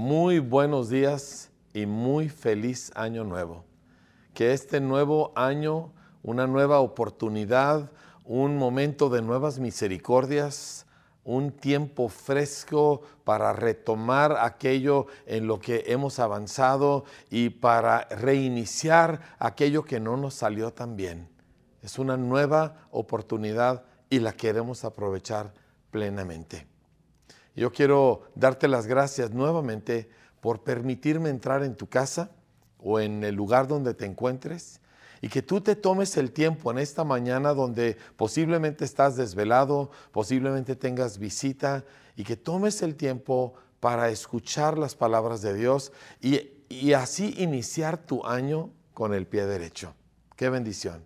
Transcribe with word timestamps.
Muy 0.00 0.38
buenos 0.38 0.90
días 0.90 1.50
y 1.74 1.84
muy 1.84 2.28
feliz 2.28 2.92
año 2.94 3.24
nuevo. 3.24 3.64
Que 4.32 4.52
este 4.52 4.80
nuevo 4.80 5.32
año, 5.34 5.92
una 6.22 6.46
nueva 6.46 6.78
oportunidad, 6.78 7.90
un 8.24 8.58
momento 8.58 9.08
de 9.08 9.22
nuevas 9.22 9.58
misericordias, 9.58 10.86
un 11.24 11.50
tiempo 11.50 12.08
fresco 12.08 13.02
para 13.24 13.52
retomar 13.52 14.36
aquello 14.40 15.08
en 15.26 15.48
lo 15.48 15.58
que 15.58 15.82
hemos 15.88 16.20
avanzado 16.20 17.04
y 17.28 17.50
para 17.50 18.04
reiniciar 18.04 19.20
aquello 19.40 19.84
que 19.84 19.98
no 19.98 20.16
nos 20.16 20.34
salió 20.34 20.72
tan 20.72 20.94
bien. 20.94 21.28
Es 21.82 21.98
una 21.98 22.16
nueva 22.16 22.86
oportunidad 22.92 23.82
y 24.10 24.20
la 24.20 24.32
queremos 24.32 24.84
aprovechar 24.84 25.52
plenamente. 25.90 26.77
Yo 27.58 27.72
quiero 27.72 28.22
darte 28.36 28.68
las 28.68 28.86
gracias 28.86 29.32
nuevamente 29.32 30.08
por 30.40 30.62
permitirme 30.62 31.28
entrar 31.28 31.64
en 31.64 31.74
tu 31.74 31.88
casa 31.88 32.30
o 32.78 33.00
en 33.00 33.24
el 33.24 33.34
lugar 33.34 33.66
donde 33.66 33.94
te 33.94 34.04
encuentres 34.04 34.80
y 35.20 35.28
que 35.28 35.42
tú 35.42 35.60
te 35.60 35.74
tomes 35.74 36.16
el 36.16 36.30
tiempo 36.30 36.70
en 36.70 36.78
esta 36.78 37.02
mañana 37.02 37.54
donde 37.54 37.96
posiblemente 38.16 38.84
estás 38.84 39.16
desvelado, 39.16 39.90
posiblemente 40.12 40.76
tengas 40.76 41.18
visita 41.18 41.84
y 42.14 42.22
que 42.22 42.36
tomes 42.36 42.80
el 42.82 42.94
tiempo 42.94 43.54
para 43.80 44.08
escuchar 44.10 44.78
las 44.78 44.94
palabras 44.94 45.42
de 45.42 45.54
Dios 45.54 45.92
y, 46.20 46.92
así 46.92 47.34
iniciar 47.38 47.98
tu 47.98 48.24
año 48.24 48.70
con 48.94 49.14
el 49.14 49.26
pie 49.26 49.46
derecho. 49.46 49.94
Qué 50.36 50.48
bendición. 50.48 51.04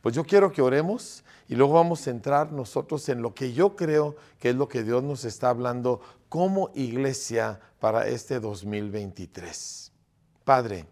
Pues 0.00 0.14
yo 0.14 0.24
quiero 0.24 0.50
que 0.50 0.60
oremos 0.60 1.22
y 1.48 1.56
luego 1.56 1.74
vamos 1.74 2.06
a 2.06 2.10
entrar 2.10 2.52
nosotros 2.52 3.08
en 3.08 3.20
lo 3.20 3.34
que 3.34 3.52
yo 3.52 3.76
creo 3.76 4.16
que 4.38 4.50
es 4.50 4.56
lo 4.56 4.68
que 4.68 4.82
Dios 4.82 5.02
nos 5.02 5.24
está 5.24 5.50
hablando 5.50 6.00
como 6.28 6.70
iglesia 6.74 7.60
para 7.80 8.08
este 8.08 8.40
2023. 8.40 9.92
Padre, 10.44 10.86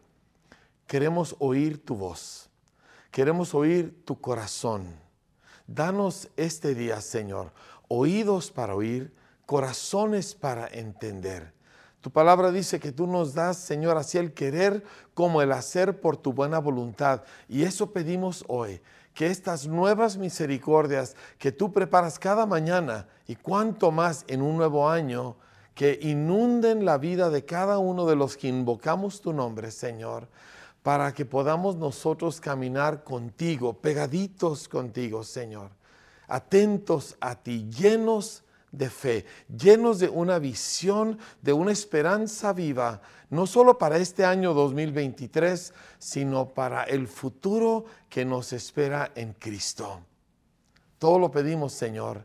queremos 0.87 1.35
oír 1.39 1.85
tu 1.85 1.97
voz, 1.97 2.51
queremos 3.11 3.55
oír 3.55 4.05
tu 4.05 4.21
corazón. 4.21 4.87
Danos 5.67 6.29
este 6.37 6.75
día, 6.75 7.01
Señor, 7.01 7.53
oídos 7.89 8.51
para 8.51 8.75
oír, 8.75 9.15
corazones 9.47 10.35
para 10.35 10.67
entender. 10.69 11.53
Tu 12.03 12.11
palabra 12.11 12.51
dice 12.51 12.81
que 12.81 12.91
tú 12.91 13.07
nos 13.07 13.33
das, 13.33 13.57
Señor, 13.57 13.97
así 13.97 14.19
el 14.19 14.35
querer 14.35 14.83
como 15.15 15.41
el 15.41 15.53
hacer 15.53 16.01
por 16.01 16.17
tu 16.17 16.33
buena 16.33 16.59
voluntad. 16.59 17.23
Y 17.49 17.63
eso 17.63 17.93
pedimos 17.93 18.45
hoy, 18.49 18.81
que 19.15 19.27
estas 19.27 19.67
nuevas 19.67 20.17
misericordias 20.17 21.17
que 21.39 21.53
tú 21.53 21.73
preparas 21.73 22.19
cada 22.19 22.47
mañana 22.47 23.07
y 23.27 23.37
cuanto 23.37 23.91
más 23.91 24.25
en 24.29 24.43
un 24.43 24.57
nuevo 24.57 24.89
año, 24.89 25.37
que 25.75 25.99
inunden 26.03 26.85
la 26.85 26.99
vida 26.99 27.31
de 27.31 27.45
cada 27.45 27.79
uno 27.79 28.07
de 28.07 28.17
los 28.17 28.37
que 28.37 28.49
invocamos 28.49 29.21
tu 29.21 29.33
nombre, 29.33 29.71
Señor, 29.71 30.29
para 30.83 31.13
que 31.15 31.25
podamos 31.25 31.77
nosotros 31.77 32.41
caminar 32.41 33.05
contigo, 33.05 33.75
pegaditos 33.75 34.69
contigo, 34.69 35.25
Señor, 35.25 35.71
atentos 36.29 37.17
a 37.21 37.37
ti, 37.37 37.69
llenos 37.71 38.43
de 38.73 38.89
fe, 38.89 39.27
llenos 39.47 39.99
de 39.99 40.09
una 40.09 40.39
visión, 40.39 41.19
de 41.43 41.53
una 41.53 41.73
esperanza 41.73 42.53
viva, 42.55 43.03
no 43.29 43.47
solo 43.47 43.79
para 43.79 43.99
este 43.99 44.25
año 44.25 44.55
2023, 44.55 45.73
sino 45.99 46.49
para 46.49 46.85
el 46.85 47.07
futuro 47.07 47.85
que 48.09 48.25
nos 48.25 48.53
espera 48.53 49.13
en 49.15 49.35
Cristo. 49.35 50.01
Todo 50.99 51.19
lo 51.19 51.31
pedimos, 51.31 51.75
Señor, 51.75 52.25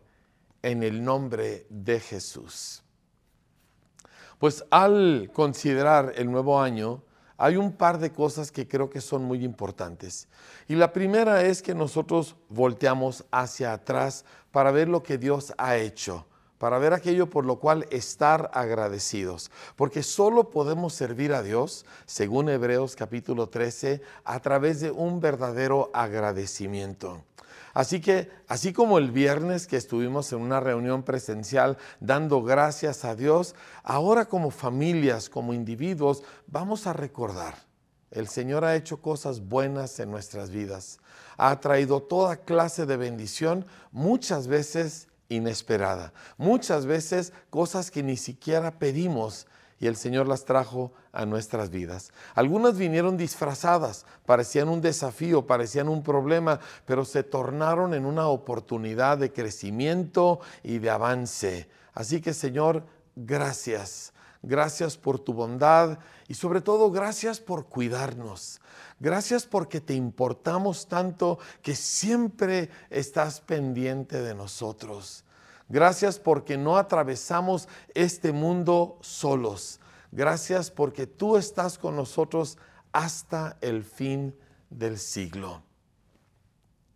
en 0.61 0.83
el 0.83 1.03
nombre 1.03 1.67
de 1.69 1.99
Jesús. 1.99 2.81
Pues 4.39 4.63
al 4.69 5.29
considerar 5.33 6.13
el 6.15 6.31
nuevo 6.31 6.61
año, 6.61 7.03
hay 7.37 7.55
un 7.57 7.73
par 7.73 7.99
de 7.99 8.11
cosas 8.11 8.51
que 8.51 8.67
creo 8.67 8.89
que 8.89 9.01
son 9.01 9.23
muy 9.23 9.43
importantes. 9.43 10.27
Y 10.67 10.75
la 10.75 10.93
primera 10.93 11.43
es 11.43 11.61
que 11.61 11.75
nosotros 11.75 12.35
volteamos 12.49 13.25
hacia 13.31 13.73
atrás 13.73 14.25
para 14.51 14.71
ver 14.71 14.87
lo 14.87 15.03
que 15.03 15.17
Dios 15.17 15.53
ha 15.57 15.77
hecho 15.77 16.25
para 16.57 16.77
ver 16.77 16.93
aquello 16.93 17.29
por 17.29 17.45
lo 17.45 17.59
cual 17.59 17.87
estar 17.91 18.49
agradecidos, 18.53 19.51
porque 19.75 20.03
solo 20.03 20.49
podemos 20.49 20.93
servir 20.93 21.33
a 21.33 21.43
Dios, 21.43 21.85
según 22.05 22.49
Hebreos 22.49 22.95
capítulo 22.95 23.49
13, 23.49 24.01
a 24.23 24.39
través 24.39 24.79
de 24.79 24.91
un 24.91 25.19
verdadero 25.19 25.89
agradecimiento. 25.93 27.23
Así 27.73 28.01
que, 28.01 28.31
así 28.47 28.73
como 28.73 28.97
el 28.97 29.11
viernes 29.11 29.67
que 29.67 29.77
estuvimos 29.77 30.33
en 30.33 30.39
una 30.39 30.59
reunión 30.59 31.03
presencial 31.03 31.77
dando 31.99 32.41
gracias 32.41 33.05
a 33.05 33.15
Dios, 33.15 33.53
ahora 33.83 34.25
como 34.25 34.49
familias, 34.49 35.29
como 35.29 35.53
individuos, 35.53 36.23
vamos 36.47 36.87
a 36.87 36.93
recordar. 36.93 37.67
El 38.09 38.29
Señor 38.29 38.65
ha 38.65 38.75
hecho 38.75 39.01
cosas 39.01 39.41
buenas 39.41 39.99
en 39.99 40.09
nuestras 40.09 40.49
vidas. 40.49 40.97
Ha 41.37 41.59
traído 41.59 42.01
toda 42.01 42.37
clase 42.37 42.87
de 42.87 42.97
bendición, 42.97 43.65
muchas 43.91 44.47
veces 44.47 45.07
inesperada. 45.29 46.13
Muchas 46.37 46.85
veces 46.85 47.33
cosas 47.49 47.91
que 47.91 48.03
ni 48.03 48.17
siquiera 48.17 48.79
pedimos 48.79 49.47
y 49.79 49.87
el 49.87 49.95
Señor 49.95 50.27
las 50.27 50.45
trajo 50.45 50.91
a 51.11 51.25
nuestras 51.25 51.69
vidas. 51.69 52.11
Algunas 52.33 52.77
vinieron 52.77 53.17
disfrazadas, 53.17 54.05
parecían 54.25 54.69
un 54.69 54.81
desafío, 54.81 55.45
parecían 55.45 55.87
un 55.87 56.03
problema, 56.03 56.59
pero 56.85 57.05
se 57.05 57.23
tornaron 57.23 57.93
en 57.93 58.05
una 58.05 58.27
oportunidad 58.27 59.17
de 59.19 59.31
crecimiento 59.31 60.39
y 60.63 60.79
de 60.79 60.89
avance. 60.89 61.69
Así 61.93 62.21
que 62.21 62.33
Señor, 62.33 62.83
gracias. 63.15 64.13
Gracias 64.43 64.97
por 64.97 65.19
tu 65.19 65.33
bondad 65.33 65.99
y 66.27 66.35
sobre 66.35 66.61
todo 66.61 66.91
gracias 66.91 67.39
por 67.39 67.65
cuidarnos. 67.65 68.61
Gracias 68.99 69.45
porque 69.45 69.79
te 69.79 69.93
importamos 69.93 70.87
tanto 70.87 71.37
que 71.61 71.75
siempre 71.75 72.69
estás 72.89 73.41
pendiente 73.41 74.21
de 74.21 74.33
nosotros. 74.33 75.23
Gracias 75.69 76.17
porque 76.17 76.57
no 76.57 76.77
atravesamos 76.77 77.67
este 77.93 78.31
mundo 78.31 78.97
solos. 79.01 79.79
Gracias 80.11 80.71
porque 80.71 81.05
tú 81.05 81.37
estás 81.37 81.77
con 81.77 81.95
nosotros 81.95 82.57
hasta 82.91 83.57
el 83.61 83.83
fin 83.83 84.35
del 84.69 84.97
siglo. 84.97 85.61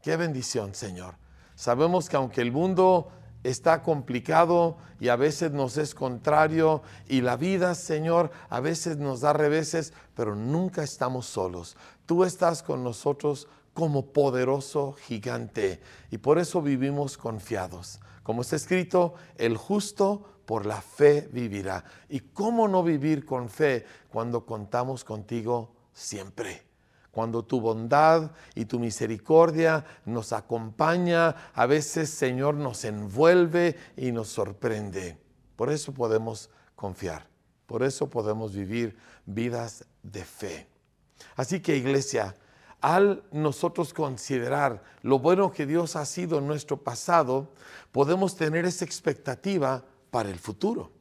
Qué 0.01 0.15
bendición, 0.17 0.73
Señor. 0.73 1.15
Sabemos 1.55 2.09
que 2.09 2.15
aunque 2.15 2.41
el 2.41 2.51
mundo 2.51 3.11
está 3.43 3.81
complicado 3.81 4.77
y 4.99 5.09
a 5.09 5.15
veces 5.15 5.51
nos 5.51 5.77
es 5.77 5.95
contrario 5.95 6.83
y 7.07 7.21
la 7.21 7.37
vida, 7.37 7.75
Señor, 7.75 8.31
a 8.49 8.59
veces 8.59 8.97
nos 8.97 9.21
da 9.21 9.33
reveses, 9.33 9.93
pero 10.15 10.35
nunca 10.35 10.83
estamos 10.83 11.25
solos. 11.25 11.77
Tú 12.05 12.23
estás 12.23 12.63
con 12.63 12.83
nosotros 12.83 13.47
como 13.73 14.07
poderoso 14.07 14.93
gigante 14.93 15.81
y 16.09 16.17
por 16.17 16.39
eso 16.39 16.61
vivimos 16.61 17.17
confiados. 17.17 17.99
Como 18.23 18.41
está 18.41 18.55
escrito, 18.55 19.15
el 19.37 19.57
justo 19.57 20.41
por 20.45 20.65
la 20.65 20.81
fe 20.81 21.29
vivirá. 21.31 21.83
¿Y 22.09 22.19
cómo 22.19 22.67
no 22.67 22.83
vivir 22.83 23.25
con 23.25 23.49
fe 23.49 23.85
cuando 24.09 24.45
contamos 24.45 25.03
contigo 25.03 25.73
siempre? 25.93 26.70
Cuando 27.11 27.43
tu 27.43 27.59
bondad 27.59 28.31
y 28.55 28.65
tu 28.65 28.79
misericordia 28.79 29.85
nos 30.05 30.31
acompaña, 30.31 31.35
a 31.53 31.65
veces 31.65 32.09
Señor 32.09 32.55
nos 32.55 32.85
envuelve 32.85 33.75
y 33.97 34.11
nos 34.11 34.29
sorprende. 34.29 35.17
Por 35.55 35.69
eso 35.69 35.93
podemos 35.93 36.49
confiar, 36.75 37.27
por 37.65 37.83
eso 37.83 38.09
podemos 38.09 38.55
vivir 38.55 38.97
vidas 39.25 39.85
de 40.03 40.23
fe. 40.23 40.67
Así 41.35 41.59
que 41.59 41.75
iglesia, 41.75 42.35
al 42.79 43.23
nosotros 43.31 43.93
considerar 43.93 44.81
lo 45.03 45.19
bueno 45.19 45.51
que 45.51 45.65
Dios 45.65 45.95
ha 45.95 46.05
sido 46.05 46.39
en 46.39 46.47
nuestro 46.47 46.77
pasado, 46.77 47.49
podemos 47.91 48.35
tener 48.35 48.65
esa 48.65 48.85
expectativa 48.85 49.83
para 50.09 50.29
el 50.29 50.39
futuro 50.39 50.91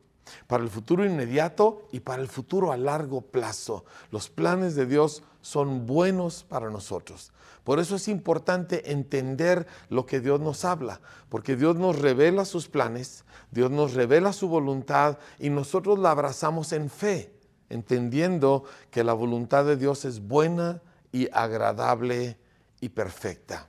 para 0.46 0.62
el 0.62 0.70
futuro 0.70 1.04
inmediato 1.04 1.88
y 1.92 2.00
para 2.00 2.22
el 2.22 2.28
futuro 2.28 2.72
a 2.72 2.76
largo 2.76 3.20
plazo. 3.20 3.84
Los 4.10 4.28
planes 4.28 4.74
de 4.74 4.86
Dios 4.86 5.22
son 5.40 5.86
buenos 5.86 6.44
para 6.44 6.70
nosotros. 6.70 7.32
Por 7.64 7.78
eso 7.78 7.96
es 7.96 8.08
importante 8.08 8.92
entender 8.92 9.66
lo 9.88 10.06
que 10.06 10.20
Dios 10.20 10.40
nos 10.40 10.64
habla, 10.64 11.00
porque 11.28 11.56
Dios 11.56 11.76
nos 11.76 11.98
revela 11.98 12.44
sus 12.44 12.68
planes, 12.68 13.24
Dios 13.50 13.70
nos 13.70 13.94
revela 13.94 14.32
su 14.32 14.48
voluntad 14.48 15.18
y 15.38 15.50
nosotros 15.50 15.98
la 15.98 16.12
abrazamos 16.12 16.72
en 16.72 16.88
fe, 16.88 17.34
entendiendo 17.68 18.64
que 18.90 19.04
la 19.04 19.12
voluntad 19.12 19.64
de 19.64 19.76
Dios 19.76 20.04
es 20.04 20.20
buena 20.20 20.82
y 21.12 21.28
agradable 21.32 22.38
y 22.80 22.88
perfecta. 22.88 23.66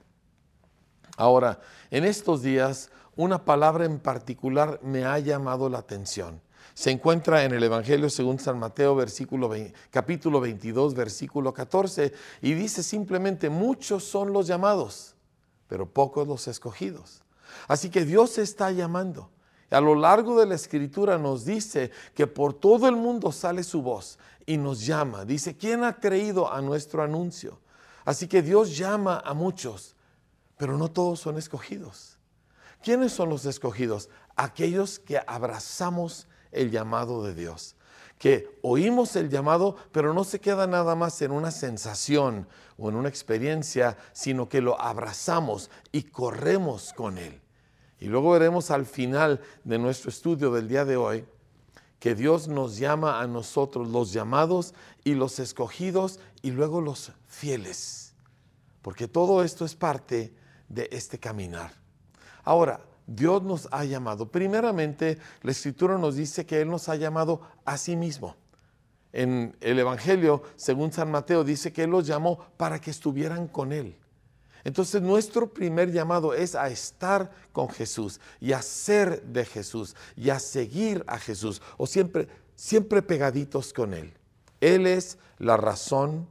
Ahora, 1.18 1.60
en 1.90 2.06
estos 2.06 2.42
días, 2.42 2.90
una 3.16 3.44
palabra 3.44 3.86
en 3.86 4.00
particular 4.00 4.80
me 4.82 5.04
ha 5.06 5.20
llamado 5.20 5.70
la 5.70 5.80
atención 5.80 6.42
se 6.82 6.90
encuentra 6.90 7.44
en 7.44 7.52
el 7.52 7.62
Evangelio 7.62 8.10
según 8.10 8.40
San 8.40 8.58
Mateo, 8.58 8.98
capítulo 9.92 10.42
22, 10.42 10.96
versículo 10.96 11.54
14, 11.54 12.12
y 12.42 12.56
dice 12.56 12.82
simplemente, 12.82 13.52
muchos 13.52 14.04
son 14.04 14.34
los 14.34 14.48
llamados, 14.48 15.14
pero 15.68 15.88
pocos 15.88 16.28
los 16.28 16.48
escogidos. 16.48 17.22
Así 17.68 17.92
que 17.92 18.04
Dios 18.04 18.40
está 18.40 18.72
llamando. 18.72 19.30
A 19.70 19.80
lo 19.80 19.94
largo 19.94 20.40
de 20.40 20.48
la 20.48 20.56
escritura 20.56 21.20
nos 21.20 21.46
dice 21.46 21.92
que 22.16 22.26
por 22.26 22.56
todo 22.56 22.88
el 22.88 22.96
mundo 22.96 23.32
sale 23.32 23.62
su 23.62 23.84
voz 23.84 24.18
y 24.48 24.58
nos 24.58 24.84
llama. 24.84 25.24
Dice, 25.24 25.56
¿quién 25.56 25.84
ha 25.84 26.00
creído 26.00 26.52
a 26.52 26.64
nuestro 26.64 27.04
anuncio? 27.04 27.60
Así 28.06 28.28
que 28.28 28.42
Dios 28.42 28.76
llama 28.76 29.22
a 29.24 29.36
muchos, 29.36 29.96
pero 30.58 30.80
no 30.80 30.90
todos 30.90 31.20
son 31.20 31.38
escogidos. 31.38 32.18
¿Quiénes 32.82 33.14
son 33.14 33.30
los 33.30 33.46
escogidos? 33.46 34.10
Aquellos 34.36 34.98
que 34.98 35.22
abrazamos 35.28 36.28
el 36.52 36.72
llamado 36.72 37.24
de 37.24 37.34
Dios, 37.34 37.76
que 38.18 38.58
oímos 38.62 39.16
el 39.16 39.30
llamado, 39.30 39.76
pero 39.92 40.14
no 40.14 40.24
se 40.24 40.40
queda 40.40 40.68
nada 40.68 40.96
más 40.96 41.22
en 41.22 41.32
una 41.32 41.52
sensación 41.52 42.48
o 42.78 42.90
en 42.90 42.96
una 42.96 43.10
experiencia, 43.10 43.98
sino 44.14 44.48
que 44.48 44.62
lo 44.62 44.80
abrazamos 44.80 45.70
y 45.92 46.04
corremos 46.04 46.94
con 46.94 47.18
él. 47.18 47.42
Y 48.00 48.06
luego 48.06 48.32
veremos 48.32 48.72
al 48.72 48.86
final 48.86 49.40
de 49.64 49.78
nuestro 49.78 50.10
estudio 50.10 50.52
del 50.52 50.68
día 50.68 50.86
de 50.86 50.98
hoy 50.98 51.26
que 52.00 52.16
Dios 52.16 52.48
nos 52.48 52.78
llama 52.78 53.22
a 53.22 53.28
nosotros 53.28 53.88
los 53.88 54.12
llamados 54.12 54.74
y 55.04 55.14
los 55.14 55.38
escogidos 55.38 56.20
y 56.42 56.50
luego 56.50 56.82
los 56.82 57.12
fieles. 57.28 58.16
Porque 58.82 59.08
todo 59.08 59.44
esto 59.44 59.66
es 59.66 59.76
parte 59.76 60.34
de 60.68 60.90
este 60.92 61.20
caminar. 61.20 61.74
Ahora, 62.44 62.82
Dios 63.08 63.44
nos 63.44 63.68
ha 63.72 63.84
llamado. 63.86 64.30
Primeramente, 64.32 65.18
la 65.42 65.52
escritura 65.52 65.98
nos 65.98 66.16
dice 66.16 66.46
que 66.46 66.62
Él 66.62 66.70
nos 66.70 66.90
ha 66.90 66.96
llamado 66.96 67.42
a 67.66 67.78
sí 67.78 67.96
mismo. 67.96 68.36
En 69.14 69.56
el 69.60 69.80
Evangelio, 69.80 70.44
según 70.56 70.92
San 70.92 71.12
Mateo, 71.12 71.44
dice 71.44 71.74
que 71.74 71.84
Él 71.84 71.90
los 71.90 72.08
llamó 72.08 72.40
para 72.58 72.80
que 72.80 72.92
estuvieran 72.92 73.48
con 73.48 73.74
Él. 73.74 73.98
Entonces 74.64 75.02
nuestro 75.02 75.52
primer 75.52 75.92
llamado 75.92 76.34
es 76.34 76.56
a 76.56 76.70
estar 76.70 77.32
con 77.52 77.70
Jesús 77.70 78.22
y 78.40 78.54
a 78.54 78.62
ser 78.62 79.24
de 79.24 79.44
Jesús 79.44 79.96
y 80.16 80.30
a 80.30 80.40
seguir 80.40 81.04
a 81.08 81.18
Jesús 81.18 81.62
o 81.78 81.88
siempre, 81.88 82.28
siempre 82.56 83.02
pegaditos 83.02 83.74
con 83.74 83.94
Él. 83.94 84.14
Él 84.62 84.86
es 84.86 85.18
la 85.40 85.58
razón, 85.58 86.28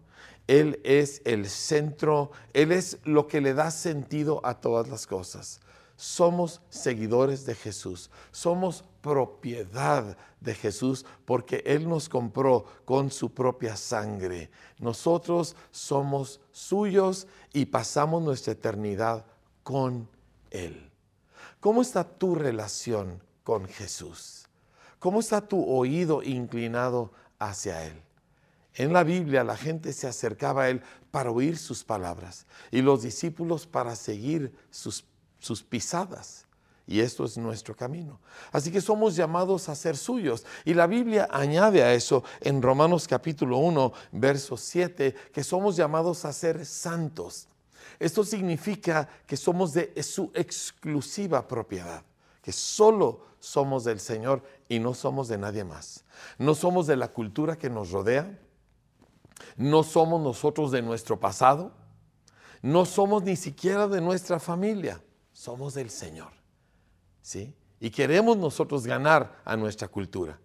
Él 0.46 0.80
es 0.84 1.22
el 1.24 1.48
centro, 1.48 2.30
Él 2.54 2.70
es 2.70 2.98
lo 3.04 3.26
que 3.26 3.40
le 3.40 3.52
da 3.52 3.72
sentido 3.72 4.40
a 4.44 4.60
todas 4.60 4.88
las 4.88 5.08
cosas 5.08 5.60
somos 6.00 6.62
seguidores 6.70 7.44
de 7.44 7.54
Jesús, 7.54 8.08
somos 8.30 8.84
propiedad 9.02 10.16
de 10.40 10.54
Jesús 10.54 11.04
porque 11.26 11.62
Él 11.66 11.86
nos 11.86 12.08
compró 12.08 12.64
con 12.86 13.10
su 13.10 13.34
propia 13.34 13.76
sangre. 13.76 14.50
Nosotros 14.78 15.56
somos 15.70 16.40
suyos 16.52 17.26
y 17.52 17.66
pasamos 17.66 18.22
nuestra 18.22 18.54
eternidad 18.54 19.26
con 19.62 20.08
Él. 20.50 20.90
¿Cómo 21.60 21.82
está 21.82 22.02
tu 22.02 22.34
relación 22.34 23.22
con 23.44 23.66
Jesús? 23.66 24.46
¿Cómo 24.98 25.20
está 25.20 25.46
tu 25.46 25.62
oído 25.70 26.22
inclinado 26.22 27.12
hacia 27.38 27.84
Él? 27.86 28.00
En 28.72 28.94
la 28.94 29.04
Biblia 29.04 29.44
la 29.44 29.58
gente 29.58 29.92
se 29.92 30.06
acercaba 30.06 30.62
a 30.62 30.70
Él 30.70 30.82
para 31.10 31.30
oír 31.30 31.58
sus 31.58 31.84
palabras 31.84 32.46
y 32.70 32.80
los 32.80 33.02
discípulos 33.02 33.66
para 33.66 33.94
seguir 33.96 34.54
sus 34.70 35.02
sus 35.40 35.62
pisadas. 35.62 36.46
Y 36.86 37.00
esto 37.00 37.24
es 37.24 37.38
nuestro 37.38 37.76
camino. 37.76 38.18
Así 38.50 38.72
que 38.72 38.80
somos 38.80 39.14
llamados 39.14 39.68
a 39.68 39.76
ser 39.76 39.96
suyos. 39.96 40.44
Y 40.64 40.74
la 40.74 40.88
Biblia 40.88 41.28
añade 41.30 41.84
a 41.84 41.94
eso 41.94 42.24
en 42.40 42.60
Romanos 42.60 43.06
capítulo 43.06 43.58
1, 43.58 43.92
verso 44.10 44.56
7, 44.56 45.14
que 45.32 45.44
somos 45.44 45.76
llamados 45.76 46.24
a 46.24 46.32
ser 46.32 46.66
santos. 46.66 47.46
Esto 48.00 48.24
significa 48.24 49.08
que 49.24 49.36
somos 49.36 49.72
de 49.72 50.02
su 50.02 50.32
exclusiva 50.34 51.46
propiedad, 51.46 52.02
que 52.42 52.50
solo 52.50 53.24
somos 53.38 53.84
del 53.84 54.00
Señor 54.00 54.42
y 54.68 54.80
no 54.80 54.92
somos 54.92 55.28
de 55.28 55.38
nadie 55.38 55.62
más. 55.62 56.04
No 56.38 56.56
somos 56.56 56.88
de 56.88 56.96
la 56.96 57.08
cultura 57.08 57.56
que 57.56 57.70
nos 57.70 57.92
rodea, 57.92 58.36
no 59.56 59.84
somos 59.84 60.20
nosotros 60.20 60.72
de 60.72 60.82
nuestro 60.82 61.20
pasado, 61.20 61.72
no 62.62 62.84
somos 62.84 63.22
ni 63.22 63.36
siquiera 63.36 63.86
de 63.86 64.00
nuestra 64.00 64.40
familia 64.40 65.00
somos 65.40 65.72
del 65.72 65.88
Señor. 65.88 66.32
¿Sí? 67.22 67.54
Y 67.80 67.88
queremos 67.88 68.36
nosotros 68.36 68.86
ganar 68.86 69.40
a 69.46 69.56
nuestra 69.56 69.88
cultura. 69.88 70.38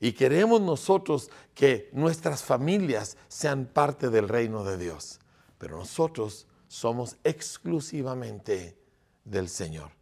Y 0.00 0.12
queremos 0.12 0.60
nosotros 0.60 1.30
que 1.54 1.88
nuestras 1.94 2.42
familias 2.42 3.16
sean 3.28 3.64
parte 3.64 4.10
del 4.10 4.28
reino 4.28 4.62
de 4.62 4.76
Dios. 4.76 5.18
Pero 5.56 5.78
nosotros 5.78 6.46
somos 6.68 7.16
exclusivamente 7.24 8.76
del 9.24 9.48
Señor. 9.48 9.92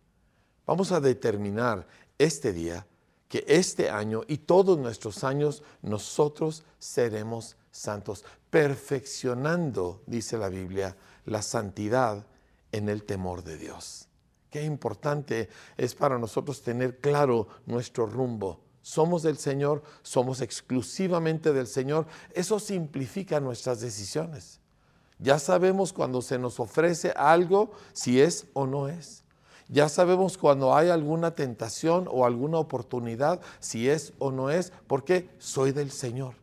Vamos 0.67 0.91
a 0.91 1.01
determinar 1.01 1.87
este 2.19 2.53
día 2.53 2.85
que 3.29 3.45
este 3.47 3.91
año 3.91 4.23
y 4.27 4.39
todos 4.39 4.77
nuestros 4.77 5.23
años 5.23 5.63
nosotros 5.83 6.65
seremos 6.81 7.57
santos, 7.71 8.25
perfeccionando, 8.51 10.03
dice 10.07 10.37
la 10.37 10.49
Biblia, 10.49 10.97
la 11.27 11.43
santidad 11.43 12.27
en 12.73 12.89
el 12.89 13.05
temor 13.05 13.45
de 13.45 13.57
Dios. 13.57 14.09
Qué 14.53 14.63
importante 14.63 15.49
es 15.79 15.95
para 15.95 16.19
nosotros 16.19 16.61
tener 16.61 16.99
claro 16.99 17.49
nuestro 17.65 18.05
rumbo. 18.05 18.61
Somos 18.83 19.23
del 19.23 19.39
Señor, 19.39 19.83
somos 20.03 20.43
exclusivamente 20.43 21.55
del 21.55 21.67
Señor. 21.67 22.07
Eso 22.35 22.61
simplifica 22.61 23.41
nuestras 23.41 23.81
decisiones. 23.81 24.61
Ya 25.19 25.39
sabemos 25.39 25.95
cuando 25.95 26.21
se 26.21 26.39
nos 26.39 26.61
ofrece 26.61 27.15
algo, 27.17 27.73
si 27.95 28.21
es 28.21 28.47
o 28.53 28.67
no 28.67 28.89
es. 28.89 29.25
Ya 29.69 29.89
sabemos 29.89 30.37
cuando 30.37 30.77
hay 30.77 30.91
alguna 30.91 31.35
tentación 31.35 32.07
o 32.11 32.27
alguna 32.27 32.59
oportunidad, 32.59 33.41
si 33.59 33.89
es 33.89 34.13
o 34.19 34.31
no 34.31 34.51
es, 34.51 34.71
porque 34.87 35.31
soy 35.39 35.73
del 35.73 35.91
Señor. 35.91 36.35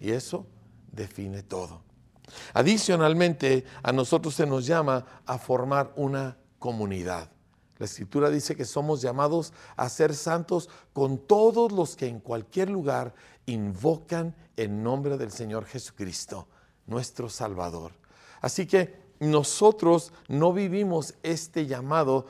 Y 0.00 0.10
eso 0.10 0.44
define 0.92 1.42
todo. 1.42 1.80
Adicionalmente, 2.52 3.64
a 3.82 3.90
nosotros 3.90 4.34
se 4.34 4.44
nos 4.44 4.66
llama 4.66 5.06
a 5.24 5.38
formar 5.38 5.94
una 5.96 6.36
comunidad. 6.58 7.30
La 7.78 7.86
escritura 7.86 8.28
dice 8.30 8.56
que 8.56 8.64
somos 8.64 9.00
llamados 9.00 9.52
a 9.76 9.88
ser 9.88 10.14
santos 10.14 10.68
con 10.92 11.18
todos 11.18 11.70
los 11.72 11.96
que 11.96 12.08
en 12.08 12.20
cualquier 12.20 12.70
lugar 12.70 13.14
invocan 13.46 14.34
el 14.56 14.82
nombre 14.82 15.16
del 15.16 15.30
Señor 15.30 15.64
Jesucristo, 15.64 16.48
nuestro 16.86 17.28
Salvador. 17.28 17.92
Así 18.40 18.66
que 18.66 19.08
nosotros 19.20 20.12
no 20.28 20.52
vivimos 20.52 21.14
este 21.22 21.66
llamado 21.66 22.26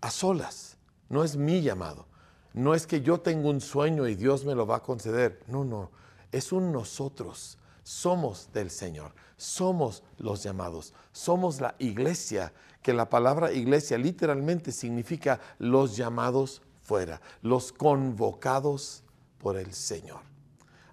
a 0.00 0.10
solas. 0.10 0.76
No 1.08 1.24
es 1.24 1.36
mi 1.36 1.62
llamado. 1.62 2.06
No 2.52 2.74
es 2.74 2.86
que 2.86 3.00
yo 3.00 3.20
tengo 3.20 3.48
un 3.48 3.60
sueño 3.60 4.06
y 4.06 4.14
Dios 4.14 4.44
me 4.44 4.54
lo 4.54 4.66
va 4.66 4.76
a 4.76 4.82
conceder. 4.82 5.42
No, 5.46 5.64
no. 5.64 5.90
Es 6.32 6.52
un 6.52 6.72
nosotros. 6.72 7.58
Somos 7.82 8.50
del 8.52 8.70
Señor. 8.70 9.14
Somos 9.36 10.02
los 10.18 10.42
llamados. 10.42 10.92
Somos 11.12 11.60
la 11.60 11.74
iglesia 11.78 12.52
que 12.82 12.92
la 12.92 13.08
palabra 13.08 13.52
iglesia 13.52 13.98
literalmente 13.98 14.72
significa 14.72 15.40
los 15.58 15.96
llamados 15.96 16.62
fuera, 16.82 17.20
los 17.42 17.72
convocados 17.72 19.04
por 19.38 19.56
el 19.56 19.72
Señor. 19.72 20.20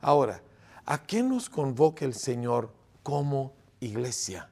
Ahora, 0.01 0.41
¿a 0.85 1.03
qué 1.03 1.23
nos 1.23 1.49
convoca 1.49 2.05
el 2.05 2.13
Señor 2.13 2.73
como 3.03 3.53
iglesia? 3.79 4.49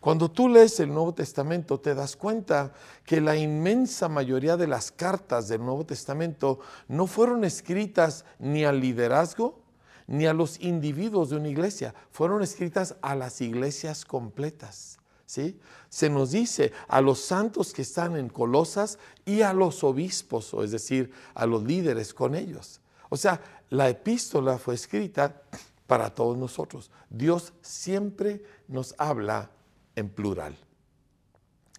Cuando 0.00 0.30
tú 0.30 0.48
lees 0.48 0.78
el 0.78 0.92
Nuevo 0.92 1.14
Testamento 1.14 1.80
te 1.80 1.94
das 1.94 2.16
cuenta 2.16 2.72
que 3.04 3.20
la 3.20 3.36
inmensa 3.36 4.08
mayoría 4.08 4.56
de 4.56 4.68
las 4.68 4.92
cartas 4.92 5.48
del 5.48 5.64
Nuevo 5.64 5.84
Testamento 5.84 6.60
no 6.86 7.06
fueron 7.06 7.44
escritas 7.44 8.24
ni 8.38 8.64
al 8.64 8.80
liderazgo 8.80 9.64
ni 10.06 10.26
a 10.26 10.32
los 10.32 10.60
individuos 10.60 11.30
de 11.30 11.36
una 11.36 11.48
iglesia, 11.48 11.94
fueron 12.12 12.42
escritas 12.42 12.94
a 13.02 13.16
las 13.16 13.40
iglesias 13.40 14.04
completas. 14.04 14.98
Se 15.26 16.08
nos 16.08 16.30
dice 16.30 16.72
a 16.88 17.00
los 17.00 17.20
santos 17.20 17.72
que 17.72 17.82
están 17.82 18.16
en 18.16 18.28
Colosas 18.28 18.98
y 19.24 19.42
a 19.42 19.52
los 19.52 19.82
obispos, 19.84 20.54
o 20.54 20.62
es 20.62 20.70
decir, 20.70 21.10
a 21.34 21.46
los 21.46 21.64
líderes 21.64 22.14
con 22.14 22.34
ellos. 22.34 22.80
O 23.08 23.16
sea, 23.16 23.40
la 23.70 23.88
epístola 23.88 24.58
fue 24.58 24.74
escrita 24.74 25.42
para 25.86 26.14
todos 26.14 26.36
nosotros. 26.36 26.90
Dios 27.10 27.52
siempre 27.60 28.44
nos 28.68 28.94
habla 28.98 29.50
en 29.94 30.08
plural 30.08 30.56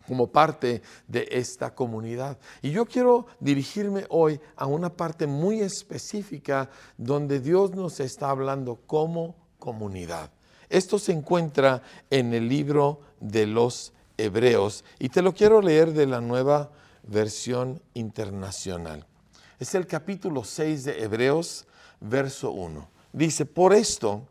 como 0.08 0.32
parte 0.32 0.82
de 1.08 1.28
esta 1.32 1.76
comunidad. 1.76 2.38
Y 2.62 2.72
yo 2.72 2.86
quiero 2.86 3.28
dirigirme 3.42 4.06
hoy 4.10 4.40
a 4.56 4.66
una 4.66 4.96
parte 4.96 5.28
muy 5.28 5.60
específica 5.60 6.70
donde 6.98 7.42
Dios 7.42 7.72
nos 7.72 8.00
está 8.00 8.30
hablando 8.30 8.78
como 8.88 9.36
comunidad. 9.60 10.32
Esto 10.70 11.00
se 11.00 11.14
encuentra 11.14 11.82
en 12.10 12.34
el 12.34 12.50
libro 12.50 13.00
de 13.20 13.48
los 13.48 13.94
Hebreos 14.18 14.84
y 15.00 15.10
te 15.10 15.22
lo 15.22 15.34
quiero 15.34 15.62
leer 15.62 15.94
de 15.94 16.08
la 16.08 16.22
nueva 16.22 16.72
versión 17.04 17.82
internacional. 17.94 19.06
Es 19.60 19.76
el 19.76 19.88
capítulo 19.88 20.44
6 20.44 20.84
de 20.84 21.04
Hebreos, 21.04 21.66
verso 22.00 22.52
1. 22.52 22.88
Dice, 23.14 23.46
por 23.46 23.74
esto, 23.74 24.28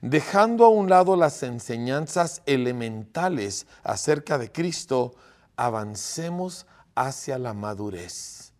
dejando 0.00 0.64
a 0.64 0.68
un 0.68 0.88
lado 0.88 1.16
las 1.16 1.42
enseñanzas 1.42 2.42
elementales 2.46 3.66
acerca 3.82 4.38
de 4.38 4.50
Cristo, 4.50 5.14
avancemos 5.56 6.66
hacia 6.94 7.38
la 7.38 7.54
madurez 7.54 8.52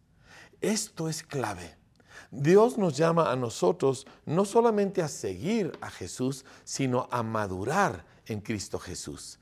Esto 0.61 1.09
es 1.09 1.23
clave. 1.23 1.76
Dios 2.36 2.78
nos 2.78 2.96
llama 2.96 3.30
a 3.30 3.36
nosotros 3.36 4.06
no 4.26 4.44
solamente 4.44 5.02
a 5.02 5.08
seguir 5.08 5.72
a 5.80 5.90
Jesús, 5.90 6.44
sino 6.64 7.08
a 7.10 7.22
madurar 7.22 8.04
en 8.26 8.40
Cristo 8.40 8.78
Jesús. 8.78 9.38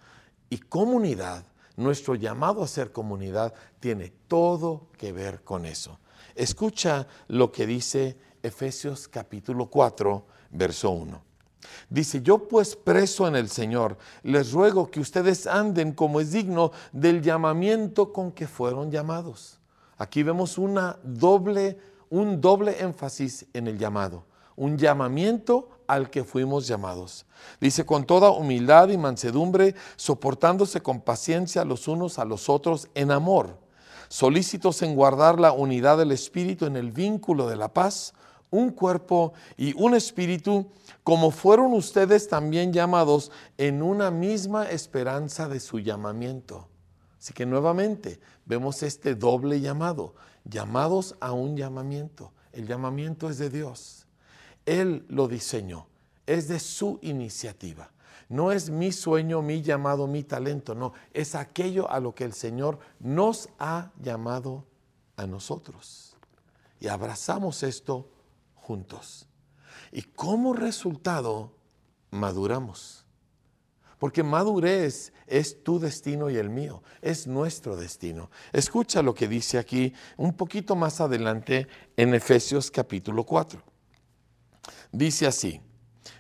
Y 0.50 0.58
comunidad, 0.58 1.44
nuestro 1.76 2.14
llamado 2.14 2.62
a 2.62 2.68
ser 2.68 2.92
comunidad, 2.92 3.54
tiene 3.80 4.12
todo 4.28 4.88
que 4.99 5.12
ver 5.12 5.42
con 5.42 5.64
eso. 5.64 5.99
Escucha 6.34 7.06
lo 7.28 7.50
que 7.50 7.66
dice 7.66 8.18
Efesios 8.42 9.08
capítulo 9.08 9.66
4, 9.70 10.26
verso 10.50 10.90
1. 10.90 11.22
Dice, 11.88 12.22
yo 12.22 12.49
pues 12.49 12.76
preso 12.76 13.26
en 13.26 13.37
el 13.37 13.49
Señor, 13.49 13.96
les 14.22 14.52
ruego 14.52 14.90
que 14.90 15.00
ustedes 15.00 15.46
anden 15.46 15.92
como 15.92 16.20
es 16.20 16.32
digno 16.32 16.72
del 16.92 17.22
llamamiento 17.22 18.12
con 18.12 18.32
que 18.32 18.46
fueron 18.46 18.90
llamados. 18.90 19.61
Aquí 19.96 20.22
vemos 20.22 20.58
una 20.58 20.99
doble, 21.02 21.78
un 22.12 22.42
doble 22.42 22.76
énfasis 22.83 23.47
en 23.54 23.66
el 23.66 23.78
llamado, 23.78 24.26
un 24.54 24.76
llamamiento 24.76 25.71
al 25.87 26.11
que 26.11 26.25
fuimos 26.25 26.66
llamados. 26.66 27.25
Dice, 27.59 27.87
con 27.87 28.04
toda 28.04 28.31
humildad 28.31 28.90
y 28.90 28.99
mansedumbre, 28.99 29.75
soportándose 29.97 30.83
con 30.83 31.00
paciencia 31.00 31.64
los 31.64 31.88
unos 31.88 32.19
a 32.19 32.26
los 32.26 32.50
otros 32.50 32.90
en 32.95 33.12
amor, 33.12 33.59
solícitos 34.09 34.83
en 34.83 34.95
guardar 34.95 35.40
la 35.40 35.52
unidad 35.52 35.97
del 35.97 36.12
Espíritu 36.12 36.66
en 36.66 36.76
el 36.76 36.92
vínculo 36.92 37.49
de 37.49 37.57
la 37.57 37.73
paz, 37.73 38.12
un 38.50 38.73
cuerpo 38.73 39.33
y 39.57 39.73
un 39.83 39.95
espíritu, 39.95 40.66
como 41.02 41.31
fueron 41.31 41.73
ustedes 41.73 42.28
también 42.28 42.75
llamados 42.75 43.33
en 43.57 43.83
una 43.83 44.11
misma 44.11 44.69
esperanza 44.69 45.49
de 45.49 45.61
su 45.61 45.78
llamamiento. 45.78 46.69
Así 47.19 47.33
que 47.33 47.47
nuevamente 47.47 48.21
vemos 48.45 48.83
este 48.83 49.14
doble 49.14 49.62
llamado, 49.62 50.14
llamados 50.44 51.16
a 51.20 51.32
un 51.32 51.56
llamamiento. 51.56 52.32
El 52.52 52.66
llamamiento 52.66 53.28
es 53.28 53.38
de 53.38 53.50
Dios. 53.50 54.06
Él 54.66 55.04
lo 55.08 55.28
diseñó, 55.28 55.87
es 56.26 56.49
de 56.49 56.61
su 56.61 56.99
iniciativa. 57.02 57.90
No 58.28 58.52
es 58.52 58.70
mi 58.70 58.92
sueño, 58.92 59.42
mi 59.42 59.62
llamado, 59.62 60.06
mi 60.06 60.22
talento, 60.22 60.75
no, 60.75 60.92
es 61.12 61.34
aquello 61.34 61.90
a 61.90 62.00
lo 62.00 62.14
que 62.14 62.25
el 62.25 62.32
Señor 62.32 62.78
nos 62.99 63.49
ha 63.58 63.90
llamado 64.00 64.64
a 65.16 65.26
nosotros. 65.26 66.16
Y 66.80 66.88
abrazamos 66.88 67.62
esto 67.62 68.08
juntos. 68.54 69.26
Y 69.90 70.02
como 70.02 70.54
resultado, 70.54 71.52
maduramos. 72.11 73.01
Porque 74.02 74.25
madurez 74.25 75.12
es 75.28 75.62
tu 75.62 75.78
destino 75.78 76.28
y 76.28 76.37
el 76.37 76.50
mío, 76.50 76.82
es 77.02 77.28
nuestro 77.28 77.76
destino. 77.76 78.32
Escucha 78.52 79.00
lo 79.00 79.14
que 79.14 79.28
dice 79.28 79.59
aquí 79.59 79.94
un 80.16 80.32
poquito 80.32 80.75
más 80.75 81.00
adelante 81.00 81.68
en 81.97 82.12
Efesios 82.12 82.68
capítulo 82.68 83.23
4. 83.23 83.62
Dice 84.90 85.28
así, 85.28 85.61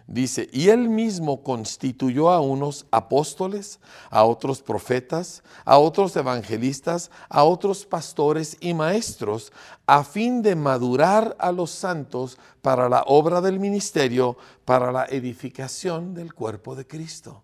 Dice, 0.06 0.48
y 0.52 0.68
él 0.68 0.88
mismo 0.88 1.42
constituyó 1.42 2.30
a 2.30 2.40
unos 2.40 2.86
apóstoles, 2.92 3.80
a 4.10 4.22
otros 4.22 4.62
profetas, 4.62 5.42
a 5.64 5.76
otros 5.78 6.14
evangelistas, 6.14 7.10
a 7.28 7.42
otros 7.42 7.84
pastores 7.84 8.56
y 8.60 8.74
maestros, 8.74 9.52
a 9.86 10.04
fin 10.04 10.40
de 10.40 10.54
madurar 10.54 11.34
a 11.40 11.50
los 11.50 11.72
santos 11.72 12.38
para 12.60 12.88
la 12.88 13.02
obra 13.08 13.40
del 13.40 13.58
ministerio, 13.58 14.36
para 14.64 14.92
la 14.92 15.04
edificación 15.06 16.14
del 16.14 16.32
cuerpo 16.32 16.76
de 16.76 16.86
Cristo. 16.86 17.42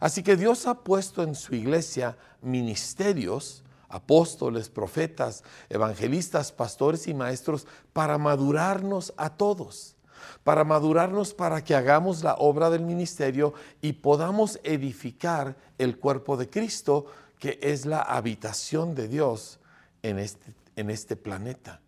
Así 0.00 0.22
que 0.22 0.36
Dios 0.36 0.66
ha 0.66 0.82
puesto 0.82 1.22
en 1.22 1.34
su 1.34 1.54
iglesia 1.54 2.16
ministerios, 2.42 3.64
apóstoles, 3.88 4.68
profetas, 4.68 5.42
evangelistas, 5.68 6.52
pastores 6.52 7.06
y 7.08 7.14
maestros, 7.14 7.66
para 7.92 8.18
madurarnos 8.18 9.12
a 9.16 9.30
todos 9.30 9.96
para 10.44 10.64
madurarnos 10.64 11.34
para 11.34 11.62
que 11.62 11.74
hagamos 11.74 12.22
la 12.22 12.34
obra 12.34 12.70
del 12.70 12.82
ministerio 12.82 13.54
y 13.80 13.94
podamos 13.94 14.60
edificar 14.62 15.56
el 15.78 15.98
cuerpo 15.98 16.36
de 16.36 16.48
Cristo, 16.48 17.06
que 17.38 17.58
es 17.62 17.84
la 17.84 18.00
habitación 18.00 18.94
de 18.94 19.08
Dios 19.08 19.58
en 20.02 20.18
este, 20.18 20.54
este 20.76 21.16
planeta. 21.16 21.80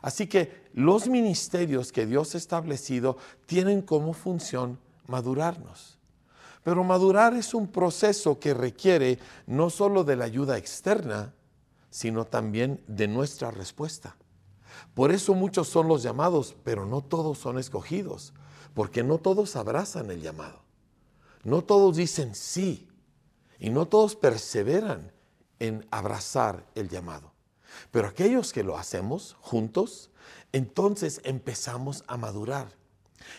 Así 0.00 0.26
que 0.26 0.64
los 0.72 1.06
ministerios 1.06 1.92
que 1.92 2.06
Dios 2.06 2.34
ha 2.34 2.38
establecido 2.38 3.16
tienen 3.46 3.82
como 3.82 4.14
función 4.14 4.78
madurarnos. 5.06 5.98
Pero 6.62 6.84
madurar 6.84 7.34
es 7.34 7.54
un 7.54 7.68
proceso 7.68 8.38
que 8.38 8.54
requiere 8.54 9.18
no 9.46 9.70
solo 9.70 10.04
de 10.04 10.16
la 10.16 10.24
ayuda 10.24 10.58
externa, 10.58 11.34
sino 11.90 12.24
también 12.24 12.82
de 12.86 13.08
nuestra 13.08 13.50
respuesta. 13.50 14.16
Por 14.94 15.12
eso 15.12 15.34
muchos 15.34 15.68
son 15.68 15.88
los 15.88 16.02
llamados, 16.02 16.56
pero 16.64 16.86
no 16.86 17.02
todos 17.02 17.38
son 17.38 17.58
escogidos, 17.58 18.32
porque 18.74 19.02
no 19.02 19.18
todos 19.18 19.56
abrazan 19.56 20.10
el 20.10 20.22
llamado. 20.22 20.62
No 21.44 21.62
todos 21.62 21.96
dicen 21.96 22.34
sí 22.34 22.88
y 23.58 23.70
no 23.70 23.86
todos 23.86 24.16
perseveran 24.16 25.12
en 25.58 25.86
abrazar 25.90 26.66
el 26.74 26.88
llamado. 26.88 27.32
Pero 27.90 28.08
aquellos 28.08 28.52
que 28.52 28.62
lo 28.62 28.76
hacemos 28.78 29.36
juntos, 29.40 30.10
entonces 30.52 31.20
empezamos 31.24 32.04
a 32.06 32.16
madurar 32.16 32.68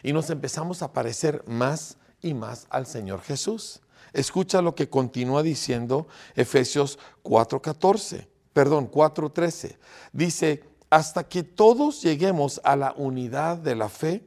y 0.02 0.14
nos 0.14 0.30
empezamos 0.30 0.82
a 0.82 0.94
parecer 0.94 1.44
más 1.48 1.98
y 2.24 2.34
más 2.34 2.66
al 2.70 2.88
Señor 2.88 3.22
Jesús. 3.22 3.82
Escucha 4.14 4.62
lo 4.62 4.74
que 4.74 4.90
continúa 4.90 5.44
diciendo 5.44 6.08
Efesios 6.36 6.98
4:14, 7.24 8.28
perdón, 8.54 8.90
4:13. 8.90 9.78
Dice, 10.12 10.64
hasta 10.90 11.28
que 11.28 11.44
todos 11.44 12.02
lleguemos 12.02 12.62
a 12.64 12.76
la 12.76 12.94
unidad 12.96 13.58
de 13.58 13.76
la 13.76 13.90
fe 13.90 14.24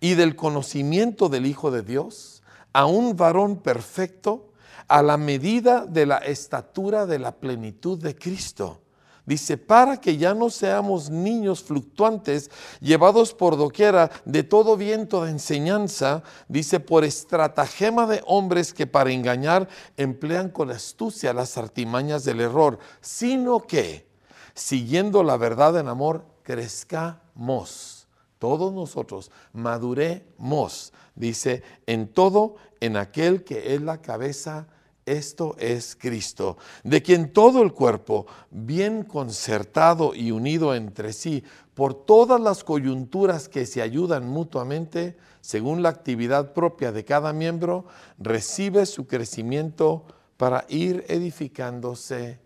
y 0.00 0.14
del 0.14 0.36
conocimiento 0.36 1.28
del 1.28 1.46
Hijo 1.46 1.70
de 1.70 1.82
Dios, 1.82 2.42
a 2.72 2.86
un 2.86 3.16
varón 3.16 3.56
perfecto, 3.56 4.52
a 4.88 5.02
la 5.02 5.16
medida 5.16 5.86
de 5.86 6.06
la 6.06 6.18
estatura 6.18 7.06
de 7.06 7.18
la 7.18 7.32
plenitud 7.32 7.98
de 7.98 8.16
Cristo. 8.16 8.80
Dice, 9.24 9.56
para 9.56 10.00
que 10.00 10.16
ya 10.16 10.34
no 10.34 10.50
seamos 10.50 11.08
niños 11.08 11.62
fluctuantes, 11.62 12.50
llevados 12.80 13.32
por 13.32 13.56
doquiera 13.56 14.10
de 14.24 14.42
todo 14.42 14.76
viento 14.76 15.24
de 15.24 15.30
enseñanza, 15.30 16.24
dice, 16.48 16.80
por 16.80 17.04
estratagema 17.04 18.06
de 18.08 18.20
hombres 18.26 18.74
que 18.74 18.88
para 18.88 19.12
engañar 19.12 19.68
emplean 19.96 20.48
con 20.48 20.70
astucia 20.70 21.32
las 21.32 21.56
artimañas 21.56 22.24
del 22.24 22.40
error, 22.40 22.80
sino 23.00 23.60
que 23.60 24.06
siguiendo 24.54 25.22
la 25.22 25.36
verdad 25.36 25.78
en 25.78 25.86
amor, 25.86 26.24
crezcamos. 26.42 28.08
Todos 28.40 28.72
nosotros 28.72 29.30
maduremos, 29.52 30.92
dice, 31.14 31.62
en 31.86 32.08
todo, 32.08 32.56
en 32.80 32.96
aquel 32.96 33.44
que 33.44 33.76
es 33.76 33.82
la 33.82 34.02
cabeza, 34.02 34.66
esto 35.06 35.56
es 35.58 35.96
Cristo, 35.96 36.56
de 36.84 37.02
quien 37.02 37.32
todo 37.32 37.62
el 37.62 37.72
cuerpo, 37.72 38.26
bien 38.50 39.02
concertado 39.02 40.14
y 40.14 40.30
unido 40.30 40.74
entre 40.74 41.12
sí, 41.12 41.44
por 41.74 41.94
todas 41.94 42.40
las 42.40 42.64
coyunturas 42.64 43.48
que 43.48 43.66
se 43.66 43.82
ayudan 43.82 44.28
mutuamente, 44.28 45.16
según 45.40 45.82
la 45.82 45.88
actividad 45.88 46.52
propia 46.52 46.92
de 46.92 47.04
cada 47.04 47.32
miembro, 47.32 47.86
recibe 48.18 48.86
su 48.86 49.06
crecimiento 49.06 50.04
para 50.36 50.66
ir 50.68 51.04
edificándose 51.08 52.40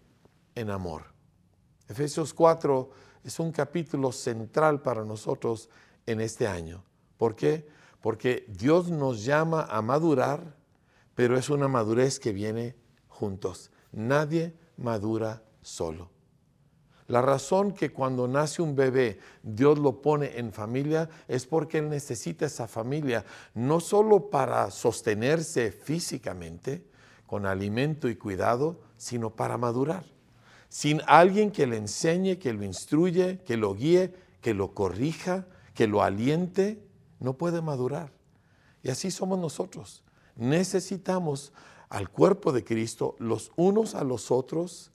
en 0.55 0.71
amor. 0.71 1.05
Efesios 1.89 2.35
4 2.35 2.91
es 3.25 3.39
un 3.39 3.53
capítulo 3.53 4.13
central 4.13 4.81
para 4.83 5.05
nosotros 5.05 5.69
en 6.07 6.21
este 6.21 6.47
año. 6.47 6.85
¿Por 7.17 7.35
qué? 7.35 7.69
Porque 8.01 8.45
Dios 8.49 8.91
nos 8.91 9.25
llama 9.25 9.67
a 9.69 9.83
madurar, 9.83 10.55
pero 11.17 11.37
es 11.37 11.51
una 11.51 11.67
madurez 11.67 12.21
que 12.21 12.33
viene 12.33 12.77
juntos. 13.09 13.73
Nadie 13.91 14.55
madura 14.77 15.43
solo. 15.63 16.11
La 17.09 17.21
razón 17.23 17.73
que 17.73 17.93
cuando 17.93 18.29
nace 18.29 18.63
un 18.63 18.77
bebé 18.77 19.19
Dios 19.43 19.81
lo 19.81 20.01
pone 20.01 20.39
en 20.39 20.53
familia 20.53 21.09
es 21.27 21.47
porque 21.47 21.79
Él 21.79 21.89
necesita 21.89 22.47
esa 22.47 22.69
familia, 22.69 23.25
no 23.55 23.81
solo 23.81 24.31
para 24.31 24.71
sostenerse 24.71 25.73
físicamente, 25.73 26.87
con 27.27 27.47
alimento 27.47 28.09
y 28.09 28.15
cuidado, 28.15 28.79
sino 28.97 29.31
para 29.35 29.59
madurar 29.59 30.05
sin 30.69 31.01
alguien 31.07 31.51
que 31.51 31.67
le 31.67 31.77
enseñe, 31.77 32.39
que 32.39 32.53
lo 32.53 32.65
instruye, 32.65 33.39
que 33.45 33.57
lo 33.57 33.75
guíe, 33.75 34.13
que 34.41 34.55
lo 34.55 34.75
corrija, 34.75 35.47
que 35.75 35.87
lo 35.87 36.03
aliente, 36.03 36.83
no 37.21 37.35
puede 37.39 37.63
madurar. 37.63 38.13
Y 38.83 38.91
así 38.91 39.11
somos 39.11 39.39
nosotros. 39.39 40.03
Necesitamos 40.37 41.53
al 41.89 42.11
cuerpo 42.11 42.53
de 42.53 42.65
Cristo 42.65 43.17
los 43.19 43.53
unos 43.57 43.95
a 43.95 44.05
los 44.05 44.31
otros. 44.31 44.91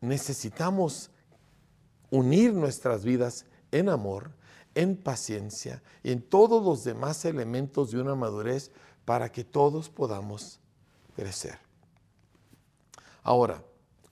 Necesitamos 0.00 1.10
unir 2.10 2.54
nuestras 2.54 3.04
vidas 3.04 3.44
en 3.70 3.88
amor, 3.88 4.30
en 4.74 4.96
paciencia 4.96 5.82
y 6.02 6.12
en 6.12 6.22
todos 6.22 6.64
los 6.64 6.84
demás 6.84 7.24
elementos 7.24 7.90
de 7.90 8.00
una 8.00 8.14
madurez 8.14 8.70
para 9.04 9.30
que 9.30 9.44
todos 9.44 9.88
podamos 9.88 10.60
crecer. 11.14 11.58
Ahora, 13.22 13.62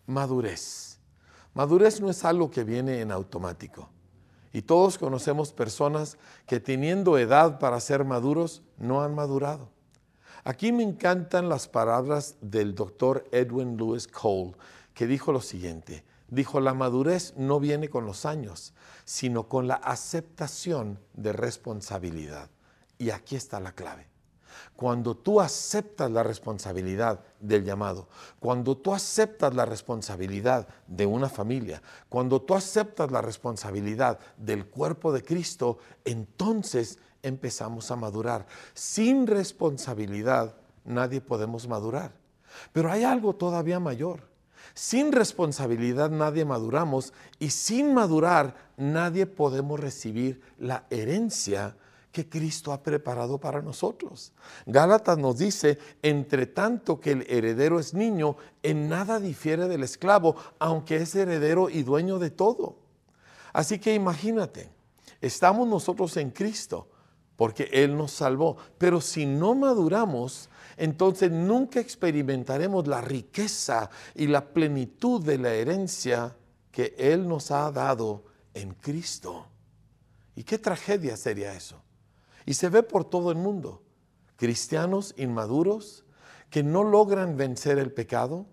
madurez. 0.06 0.98
Madurez 1.54 2.00
no 2.00 2.10
es 2.10 2.24
algo 2.24 2.50
que 2.50 2.64
viene 2.64 3.00
en 3.00 3.10
automático. 3.10 3.88
Y 4.52 4.62
todos 4.62 4.98
conocemos 4.98 5.52
personas 5.52 6.18
que 6.46 6.60
teniendo 6.60 7.18
edad 7.18 7.58
para 7.58 7.80
ser 7.80 8.04
maduros 8.04 8.62
no 8.78 9.02
han 9.02 9.14
madurado. 9.14 9.75
Aquí 10.46 10.70
me 10.70 10.84
encantan 10.84 11.48
las 11.48 11.66
palabras 11.66 12.36
del 12.40 12.76
doctor 12.76 13.24
Edwin 13.32 13.76
Lewis 13.76 14.06
Cole, 14.06 14.52
que 14.94 15.08
dijo 15.08 15.32
lo 15.32 15.40
siguiente. 15.40 16.04
Dijo, 16.28 16.60
la 16.60 16.72
madurez 16.72 17.34
no 17.36 17.58
viene 17.58 17.88
con 17.88 18.06
los 18.06 18.24
años, 18.24 18.72
sino 19.04 19.48
con 19.48 19.66
la 19.66 19.74
aceptación 19.74 21.00
de 21.14 21.32
responsabilidad. 21.32 22.48
Y 22.96 23.10
aquí 23.10 23.34
está 23.34 23.58
la 23.58 23.72
clave. 23.72 24.06
Cuando 24.76 25.16
tú 25.16 25.40
aceptas 25.40 26.12
la 26.12 26.22
responsabilidad 26.22 27.24
del 27.40 27.64
llamado, 27.64 28.08
cuando 28.38 28.76
tú 28.76 28.94
aceptas 28.94 29.52
la 29.52 29.64
responsabilidad 29.64 30.68
de 30.86 31.06
una 31.06 31.28
familia, 31.28 31.82
cuando 32.08 32.40
tú 32.40 32.54
aceptas 32.54 33.10
la 33.10 33.20
responsabilidad 33.20 34.20
del 34.36 34.66
cuerpo 34.66 35.12
de 35.12 35.24
Cristo, 35.24 35.78
entonces 36.04 37.00
empezamos 37.26 37.90
a 37.90 37.96
madurar. 37.96 38.46
Sin 38.74 39.26
responsabilidad 39.26 40.54
nadie 40.84 41.20
podemos 41.20 41.66
madurar. 41.68 42.12
Pero 42.72 42.90
hay 42.90 43.04
algo 43.04 43.34
todavía 43.34 43.80
mayor. 43.80 44.20
Sin 44.74 45.12
responsabilidad 45.12 46.10
nadie 46.10 46.44
maduramos 46.44 47.12
y 47.38 47.50
sin 47.50 47.94
madurar 47.94 48.54
nadie 48.76 49.26
podemos 49.26 49.80
recibir 49.80 50.40
la 50.58 50.86
herencia 50.90 51.76
que 52.12 52.28
Cristo 52.28 52.72
ha 52.72 52.82
preparado 52.82 53.38
para 53.38 53.60
nosotros. 53.60 54.32
Gálatas 54.64 55.18
nos 55.18 55.36
dice, 55.36 55.78
entre 56.02 56.46
tanto 56.46 56.98
que 56.98 57.12
el 57.12 57.26
heredero 57.28 57.78
es 57.78 57.92
niño, 57.92 58.36
en 58.62 58.88
nada 58.88 59.20
difiere 59.20 59.68
del 59.68 59.82
esclavo, 59.82 60.34
aunque 60.58 60.96
es 60.96 61.14
heredero 61.14 61.68
y 61.68 61.82
dueño 61.82 62.18
de 62.18 62.30
todo. 62.30 62.78
Así 63.52 63.78
que 63.78 63.94
imagínate, 63.94 64.70
estamos 65.20 65.68
nosotros 65.68 66.16
en 66.16 66.30
Cristo, 66.30 66.88
porque 67.36 67.68
Él 67.72 67.96
nos 67.96 68.12
salvó, 68.12 68.56
pero 68.78 69.00
si 69.00 69.26
no 69.26 69.54
maduramos, 69.54 70.48
entonces 70.76 71.30
nunca 71.30 71.80
experimentaremos 71.80 72.86
la 72.86 73.00
riqueza 73.00 73.90
y 74.14 74.26
la 74.26 74.52
plenitud 74.52 75.22
de 75.24 75.38
la 75.38 75.52
herencia 75.52 76.36
que 76.70 76.94
Él 76.98 77.28
nos 77.28 77.50
ha 77.50 77.70
dado 77.70 78.24
en 78.54 78.74
Cristo. 78.74 79.46
¿Y 80.34 80.44
qué 80.44 80.58
tragedia 80.58 81.16
sería 81.16 81.54
eso? 81.54 81.82
Y 82.44 82.54
se 82.54 82.68
ve 82.68 82.82
por 82.82 83.04
todo 83.04 83.30
el 83.30 83.38
mundo. 83.38 83.82
Cristianos 84.36 85.14
inmaduros 85.16 86.04
que 86.50 86.62
no 86.62 86.84
logran 86.84 87.36
vencer 87.36 87.78
el 87.78 87.92
pecado, 87.92 88.46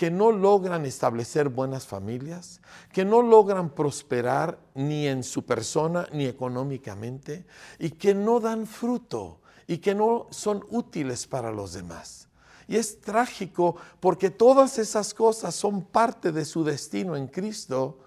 que 0.00 0.10
no 0.10 0.32
logran 0.32 0.86
establecer 0.86 1.50
buenas 1.50 1.86
familias, 1.86 2.62
que 2.90 3.04
no 3.04 3.20
logran 3.20 3.68
prosperar 3.68 4.58
ni 4.74 5.06
en 5.06 5.22
su 5.22 5.44
persona 5.44 6.06
ni 6.10 6.24
económicamente 6.24 7.44
y 7.78 7.90
que 7.90 8.14
no 8.14 8.40
dan 8.40 8.66
fruto 8.66 9.42
y 9.66 9.76
que 9.76 9.94
no 9.94 10.26
son 10.30 10.64
útiles 10.70 11.26
para 11.26 11.52
los 11.52 11.74
demás. 11.74 12.28
Y 12.66 12.76
es 12.76 13.02
trágico 13.02 13.76
porque 14.00 14.30
todas 14.30 14.78
esas 14.78 15.12
cosas 15.12 15.54
son 15.54 15.82
parte 15.82 16.32
de 16.32 16.46
su 16.46 16.64
destino 16.64 17.14
en 17.14 17.26
Cristo, 17.26 17.98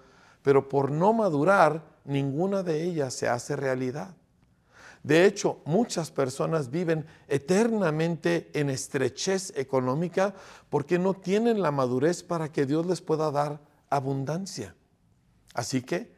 pero 0.42 0.68
por 0.68 0.90
no 0.90 1.12
madurar, 1.12 1.80
ninguna 2.04 2.64
de 2.64 2.82
ellas 2.82 3.14
se 3.14 3.28
hace 3.28 3.54
realidad. 3.54 4.16
De 5.04 5.26
hecho, 5.26 5.60
muchas 5.66 6.10
personas 6.10 6.70
viven 6.70 7.04
eternamente 7.28 8.50
en 8.54 8.70
estrechez 8.70 9.52
económica 9.54 10.34
porque 10.70 10.98
no 10.98 11.12
tienen 11.12 11.60
la 11.60 11.70
madurez 11.70 12.22
para 12.22 12.50
que 12.50 12.64
Dios 12.64 12.86
les 12.86 13.02
pueda 13.02 13.30
dar 13.30 13.60
abundancia. 13.90 14.74
Así 15.52 15.82
que 15.82 16.10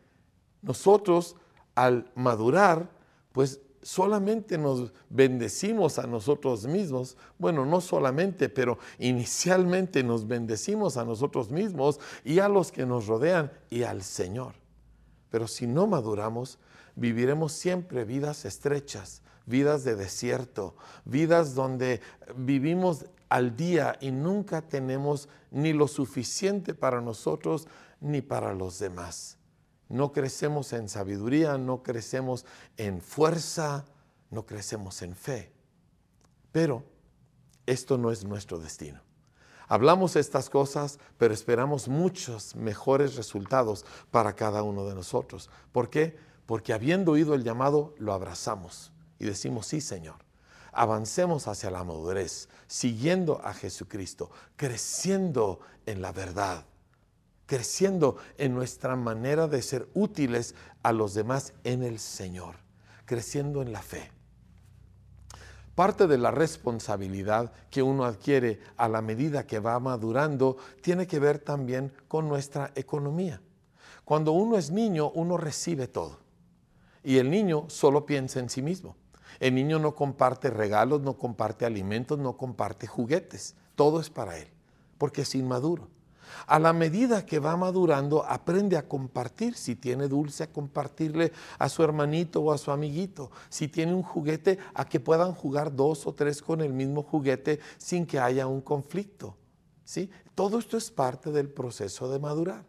nosotros 0.62 1.34
al 1.74 2.10
madurar, 2.14 2.88
pues 3.32 3.60
solamente 3.82 4.56
nos 4.56 4.92
bendecimos 5.10 5.98
a 5.98 6.06
nosotros 6.06 6.64
mismos. 6.66 7.16
Bueno, 7.38 7.66
no 7.66 7.80
solamente, 7.80 8.48
pero 8.48 8.78
inicialmente 9.00 10.04
nos 10.04 10.28
bendecimos 10.28 10.96
a 10.96 11.04
nosotros 11.04 11.50
mismos 11.50 11.98
y 12.24 12.38
a 12.38 12.48
los 12.48 12.70
que 12.70 12.86
nos 12.86 13.08
rodean 13.08 13.50
y 13.68 13.82
al 13.82 14.02
Señor. 14.02 14.54
Pero 15.28 15.48
si 15.48 15.66
no 15.66 15.88
maduramos, 15.88 16.58
viviremos 16.96 17.52
siempre 17.52 18.04
vidas 18.04 18.44
estrechas, 18.44 19.22
vidas 19.44 19.84
de 19.84 19.94
desierto, 19.94 20.76
vidas 21.04 21.54
donde 21.54 22.00
vivimos 22.36 23.06
al 23.28 23.56
día 23.56 23.96
y 24.00 24.10
nunca 24.10 24.62
tenemos 24.62 25.28
ni 25.50 25.72
lo 25.72 25.88
suficiente 25.88 26.74
para 26.74 27.00
nosotros 27.00 27.68
ni 28.00 28.22
para 28.22 28.54
los 28.54 28.78
demás. 28.78 29.38
No 29.88 30.12
crecemos 30.12 30.72
en 30.72 30.88
sabiduría, 30.88 31.58
no 31.58 31.82
crecemos 31.82 32.44
en 32.76 33.00
fuerza, 33.00 33.84
no 34.30 34.44
crecemos 34.46 35.02
en 35.02 35.14
fe. 35.14 35.52
Pero 36.50 36.82
esto 37.66 37.98
no 37.98 38.10
es 38.10 38.24
nuestro 38.24 38.58
destino. 38.58 39.00
Hablamos 39.68 40.14
estas 40.16 40.48
cosas, 40.48 40.98
pero 41.18 41.34
esperamos 41.34 41.88
muchos 41.88 42.54
mejores 42.54 43.16
resultados 43.16 43.84
para 44.10 44.34
cada 44.34 44.62
uno 44.62 44.86
de 44.86 44.94
nosotros. 44.94 45.50
¿Por 45.72 45.90
qué? 45.90 46.16
Porque 46.46 46.72
habiendo 46.72 47.12
oído 47.12 47.34
el 47.34 47.44
llamado, 47.44 47.94
lo 47.98 48.12
abrazamos 48.12 48.92
y 49.18 49.24
decimos, 49.24 49.66
sí, 49.66 49.80
Señor. 49.80 50.16
Avancemos 50.72 51.48
hacia 51.48 51.70
la 51.70 51.84
madurez, 51.84 52.48
siguiendo 52.66 53.40
a 53.42 53.54
Jesucristo, 53.54 54.30
creciendo 54.56 55.60
en 55.86 56.02
la 56.02 56.12
verdad, 56.12 56.66
creciendo 57.46 58.16
en 58.36 58.54
nuestra 58.54 58.94
manera 58.94 59.48
de 59.48 59.62
ser 59.62 59.88
útiles 59.94 60.54
a 60.82 60.92
los 60.92 61.14
demás 61.14 61.54
en 61.64 61.82
el 61.82 61.98
Señor, 61.98 62.56
creciendo 63.06 63.62
en 63.62 63.72
la 63.72 63.80
fe. 63.80 64.10
Parte 65.74 66.06
de 66.06 66.18
la 66.18 66.30
responsabilidad 66.30 67.52
que 67.70 67.82
uno 67.82 68.04
adquiere 68.04 68.60
a 68.76 68.88
la 68.88 69.02
medida 69.02 69.46
que 69.46 69.60
va 69.60 69.78
madurando 69.80 70.56
tiene 70.82 71.06
que 71.06 71.18
ver 71.18 71.38
también 71.38 71.92
con 72.08 72.28
nuestra 72.28 72.72
economía. 72.74 73.40
Cuando 74.04 74.32
uno 74.32 74.56
es 74.56 74.70
niño, 74.70 75.10
uno 75.10 75.36
recibe 75.36 75.88
todo. 75.88 76.25
Y 77.06 77.18
el 77.18 77.30
niño 77.30 77.66
solo 77.68 78.04
piensa 78.04 78.40
en 78.40 78.50
sí 78.50 78.62
mismo. 78.62 78.96
El 79.38 79.54
niño 79.54 79.78
no 79.78 79.94
comparte 79.94 80.50
regalos, 80.50 81.02
no 81.02 81.16
comparte 81.16 81.64
alimentos, 81.64 82.18
no 82.18 82.36
comparte 82.36 82.88
juguetes. 82.88 83.54
Todo 83.76 84.00
es 84.00 84.10
para 84.10 84.36
él, 84.36 84.48
porque 84.98 85.22
es 85.22 85.32
inmaduro. 85.36 85.86
A 86.48 86.58
la 86.58 86.72
medida 86.72 87.24
que 87.24 87.38
va 87.38 87.56
madurando, 87.56 88.24
aprende 88.26 88.76
a 88.76 88.88
compartir. 88.88 89.54
Si 89.54 89.76
tiene 89.76 90.08
dulce, 90.08 90.42
a 90.42 90.52
compartirle 90.52 91.30
a 91.60 91.68
su 91.68 91.84
hermanito 91.84 92.40
o 92.40 92.50
a 92.50 92.58
su 92.58 92.72
amiguito. 92.72 93.30
Si 93.50 93.68
tiene 93.68 93.94
un 93.94 94.02
juguete, 94.02 94.58
a 94.74 94.84
que 94.84 94.98
puedan 94.98 95.32
jugar 95.32 95.76
dos 95.76 96.08
o 96.08 96.12
tres 96.12 96.42
con 96.42 96.60
el 96.60 96.72
mismo 96.72 97.04
juguete 97.04 97.60
sin 97.78 98.04
que 98.04 98.18
haya 98.18 98.48
un 98.48 98.60
conflicto. 98.60 99.36
¿Sí? 99.84 100.10
Todo 100.34 100.58
esto 100.58 100.76
es 100.76 100.90
parte 100.90 101.30
del 101.30 101.50
proceso 101.50 102.10
de 102.10 102.18
madurar. 102.18 102.64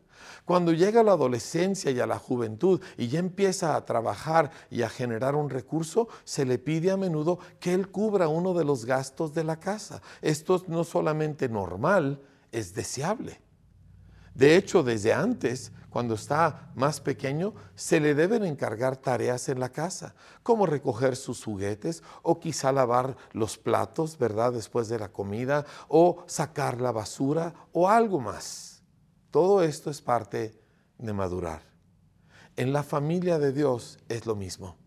Cuando 0.45 0.71
llega 0.71 1.03
la 1.03 1.13
adolescencia 1.13 1.91
y 1.91 1.99
a 1.99 2.07
la 2.07 2.19
juventud 2.19 2.81
y 2.97 3.07
ya 3.07 3.19
empieza 3.19 3.75
a 3.75 3.85
trabajar 3.85 4.51
y 4.69 4.81
a 4.81 4.89
generar 4.89 5.35
un 5.35 5.49
recurso, 5.49 6.07
se 6.23 6.45
le 6.45 6.57
pide 6.57 6.91
a 6.91 6.97
menudo 6.97 7.39
que 7.59 7.73
él 7.73 7.89
cubra 7.89 8.27
uno 8.27 8.53
de 8.53 8.65
los 8.65 8.85
gastos 8.85 9.33
de 9.33 9.43
la 9.43 9.59
casa. 9.59 10.01
Esto 10.21 10.55
es 10.55 10.67
no 10.67 10.83
solamente 10.83 11.49
normal, 11.49 12.21
es 12.51 12.73
deseable. 12.73 13.41
De 14.33 14.55
hecho, 14.55 14.83
desde 14.83 15.13
antes, 15.13 15.71
cuando 15.89 16.13
está 16.13 16.69
más 16.75 17.01
pequeño, 17.01 17.55
se 17.73 17.99
le 17.99 18.13
deben 18.13 18.43
encargar 18.43 18.95
tareas 18.95 19.49
en 19.49 19.59
la 19.59 19.69
casa, 19.69 20.13
como 20.43 20.67
recoger 20.67 21.15
sus 21.15 21.43
juguetes 21.43 22.03
o 22.21 22.39
quizá 22.39 22.71
lavar 22.71 23.17
los 23.31 23.57
platos, 23.57 24.15
¿verdad? 24.19 24.53
Después 24.53 24.89
de 24.89 24.99
la 24.99 25.09
comida, 25.09 25.65
o 25.87 26.23
sacar 26.27 26.79
la 26.79 26.91
basura 26.91 27.51
o 27.71 27.89
algo 27.89 28.19
más. 28.19 28.76
Todo 29.37 29.61
esto 29.61 29.91
es 29.91 30.01
parte 30.01 30.59
de 30.97 31.13
madurar. 31.13 31.61
En 32.55 32.73
la 32.73 32.81
familia 32.81 33.37
de 33.37 33.53
Dios 33.53 33.99
es 34.09 34.25
lo 34.25 34.35
mismo. 34.35 34.77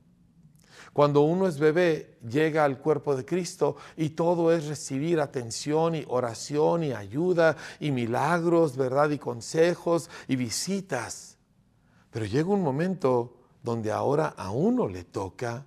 Cuando 0.92 1.20
uno 1.20 1.46
es 1.46 1.60
bebé, 1.60 2.18
llega 2.28 2.64
al 2.64 2.78
cuerpo 2.80 3.14
de 3.14 3.24
Cristo 3.24 3.76
y 3.96 4.10
todo 4.10 4.50
es 4.52 4.66
recibir 4.66 5.20
atención 5.20 5.94
y 5.94 6.04
oración 6.08 6.82
y 6.82 6.92
ayuda 6.92 7.56
y 7.78 7.92
milagros, 7.92 8.76
¿verdad? 8.76 9.10
Y 9.10 9.18
consejos 9.18 10.10
y 10.26 10.34
visitas. 10.34 11.38
Pero 12.10 12.26
llega 12.26 12.48
un 12.48 12.64
momento 12.64 13.36
donde 13.62 13.92
ahora 13.92 14.34
a 14.36 14.50
uno 14.50 14.88
le 14.88 15.04
toca 15.04 15.64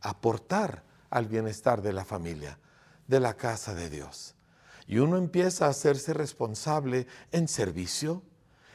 aportar 0.00 0.82
al 1.08 1.26
bienestar 1.26 1.80
de 1.80 1.92
la 1.92 2.04
familia, 2.04 2.58
de 3.06 3.20
la 3.20 3.34
casa 3.34 3.74
de 3.74 3.88
Dios. 3.88 4.31
Y 4.86 4.98
uno 4.98 5.16
empieza 5.16 5.66
a 5.66 5.70
hacerse 5.70 6.12
responsable 6.12 7.06
en 7.30 7.48
servicio, 7.48 8.22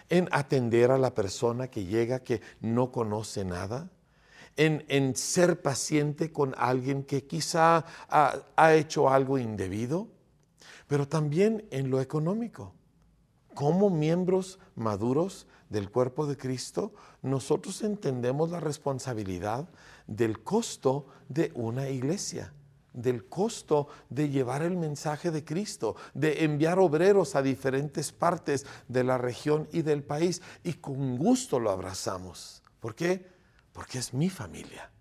en 0.09 0.29
atender 0.31 0.91
a 0.91 0.97
la 0.97 1.13
persona 1.13 1.67
que 1.67 1.85
llega 1.85 2.19
que 2.19 2.41
no 2.61 2.91
conoce 2.91 3.43
nada, 3.43 3.89
en, 4.55 5.15
ser 5.15 5.61
paciente 5.61 6.31
con 6.31 6.55
alguien 6.57 7.03
que 7.03 7.25
quizá 7.25 7.85
ha, 8.09 8.73
hecho 8.73 9.09
algo 9.09 9.37
indebido, 9.37 10.07
pero 10.87 11.07
también 11.07 11.65
en 11.71 11.89
lo 11.89 12.01
económico. 12.01 12.73
como 13.53 13.89
miembros 13.89 14.59
maduros 14.75 15.47
del 15.69 15.89
cuerpo 15.89 16.27
de 16.27 16.37
Cristo, 16.37 16.93
nosotros 17.23 17.81
entendemos 17.81 18.51
la 18.51 18.59
responsabilidad 18.59 19.67
del 20.05 20.43
costo 20.43 21.07
de 21.27 21.51
una 21.55 21.89
iglesia 21.89 22.53
del 22.93 23.27
costo 23.27 23.87
de 24.09 24.29
llevar 24.29 24.63
el 24.63 24.75
mensaje 24.77 25.31
de 25.31 25.43
Cristo, 25.43 25.95
de 26.13 26.43
enviar 26.43 26.79
obreros 26.79 27.35
a 27.35 27.41
diferentes 27.41 28.11
partes 28.11 28.65
de 28.87 29.03
la 29.03 29.17
región 29.17 29.67
y 29.71 29.81
del 29.83 30.03
país. 30.03 30.41
Y 30.63 30.73
con 30.73 31.17
gusto 31.17 31.59
lo 31.59 31.69
abrazamos. 31.69 32.63
¿Por 32.79 32.95
qué? 32.95 33.27
Porque 33.73 33.99
es 33.99 34.13
mi 34.13 34.29
familia. 34.29 34.91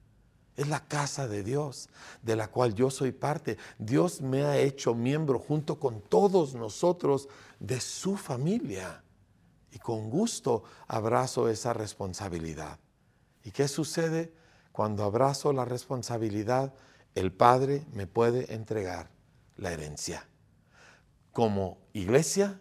Es 0.57 0.69
la 0.69 0.87
casa 0.87 1.29
de 1.29 1.43
Dios, 1.43 1.89
de 2.23 2.35
la 2.35 2.49
cual 2.49 2.75
yo 2.75 2.91
soy 2.91 3.13
parte. 3.13 3.59
Dios 3.79 4.23
me 4.23 4.45
ha 4.45 4.57
hecho 4.59 4.95
miembro 4.95 5.39
junto 5.39 5.79
con 5.79 6.01
todos 6.01 6.55
nosotros 6.55 7.29
de 7.61 7.81
su 7.81 8.17
familia. 8.17 9.03
Y 9.71 9.79
con 9.79 10.09
gusto 10.09 10.65
abrazo 10.87 11.51
esa 11.51 11.75
responsabilidad. 11.75 12.79
¿Y 13.45 13.51
qué 13.51 13.69
sucede 13.69 14.33
cuando 14.73 15.05
abrazo 15.05 15.53
la 15.53 15.67
responsabilidad? 15.67 16.73
El 17.17 17.33
Padre 17.33 17.87
me 17.93 18.07
puede 18.07 18.55
entregar 18.55 19.11
la 19.57 19.73
herencia. 19.73 20.29
Como 21.33 21.79
iglesia 21.95 22.61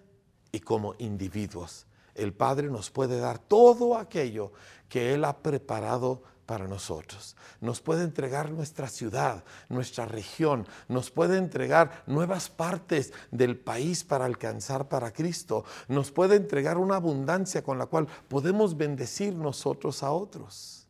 y 0.51 0.61
como 0.61 0.95
individuos, 0.97 1.87
el 2.15 2.33
Padre 2.33 2.69
nos 2.69 2.89
puede 2.89 3.19
dar 3.19 3.37
todo 3.37 3.97
aquello 3.97 4.53
que 4.87 5.13
Él 5.13 5.25
ha 5.25 5.39
preparado 5.39 6.23
para 6.45 6.69
nosotros. 6.69 7.35
Nos 7.59 7.81
puede 7.81 8.05
entregar 8.05 8.49
nuestra 8.49 8.87
ciudad, 8.87 9.43
nuestra 9.67 10.05
región, 10.05 10.65
nos 10.87 11.11
puede 11.11 11.37
entregar 11.37 12.03
nuevas 12.07 12.49
partes 12.49 13.11
del 13.31 13.57
país 13.57 14.05
para 14.05 14.23
alcanzar 14.23 14.87
para 14.87 15.11
Cristo, 15.11 15.65
nos 15.89 16.11
puede 16.11 16.37
entregar 16.37 16.77
una 16.77 16.95
abundancia 16.95 17.61
con 17.61 17.77
la 17.77 17.87
cual 17.87 18.07
podemos 18.29 18.77
bendecir 18.77 19.35
nosotros 19.35 20.01
a 20.01 20.11
otros. 20.11 20.85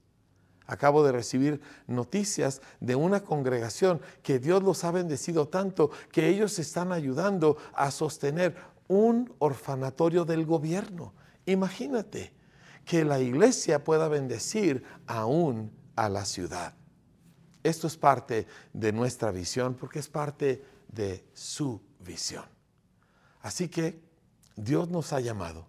Acabo 0.67 1.03
de 1.03 1.11
recibir 1.11 1.61
noticias 1.85 2.61
de 2.79 2.95
una 2.95 3.21
congregación 3.21 4.01
que 4.23 4.39
Dios 4.39 4.63
los 4.63 4.83
ha 4.83 4.91
bendecido 4.91 5.47
tanto 5.47 5.91
que 6.11 6.27
ellos 6.27 6.57
están 6.57 6.91
ayudando 6.91 7.57
a 7.73 7.91
sostener 7.91 8.55
un 8.87 9.33
orfanatorio 9.39 10.25
del 10.25 10.45
gobierno. 10.45 11.13
Imagínate 11.45 12.33
que 12.83 13.05
la 13.05 13.19
iglesia 13.19 13.83
pueda 13.83 14.07
bendecir 14.07 14.83
aún 15.05 15.71
a 15.95 16.09
la 16.09 16.25
ciudad. 16.25 16.73
Esto 17.63 17.87
es 17.87 17.97
parte 17.97 18.47
de 18.73 18.91
nuestra 18.91 19.31
visión 19.31 19.75
porque 19.75 19.99
es 19.99 20.07
parte 20.07 20.63
de 20.87 21.23
su 21.33 21.81
visión. 21.99 22.45
Así 23.41 23.69
que 23.69 24.01
Dios 24.55 24.89
nos 24.89 25.13
ha 25.13 25.19
llamado 25.19 25.67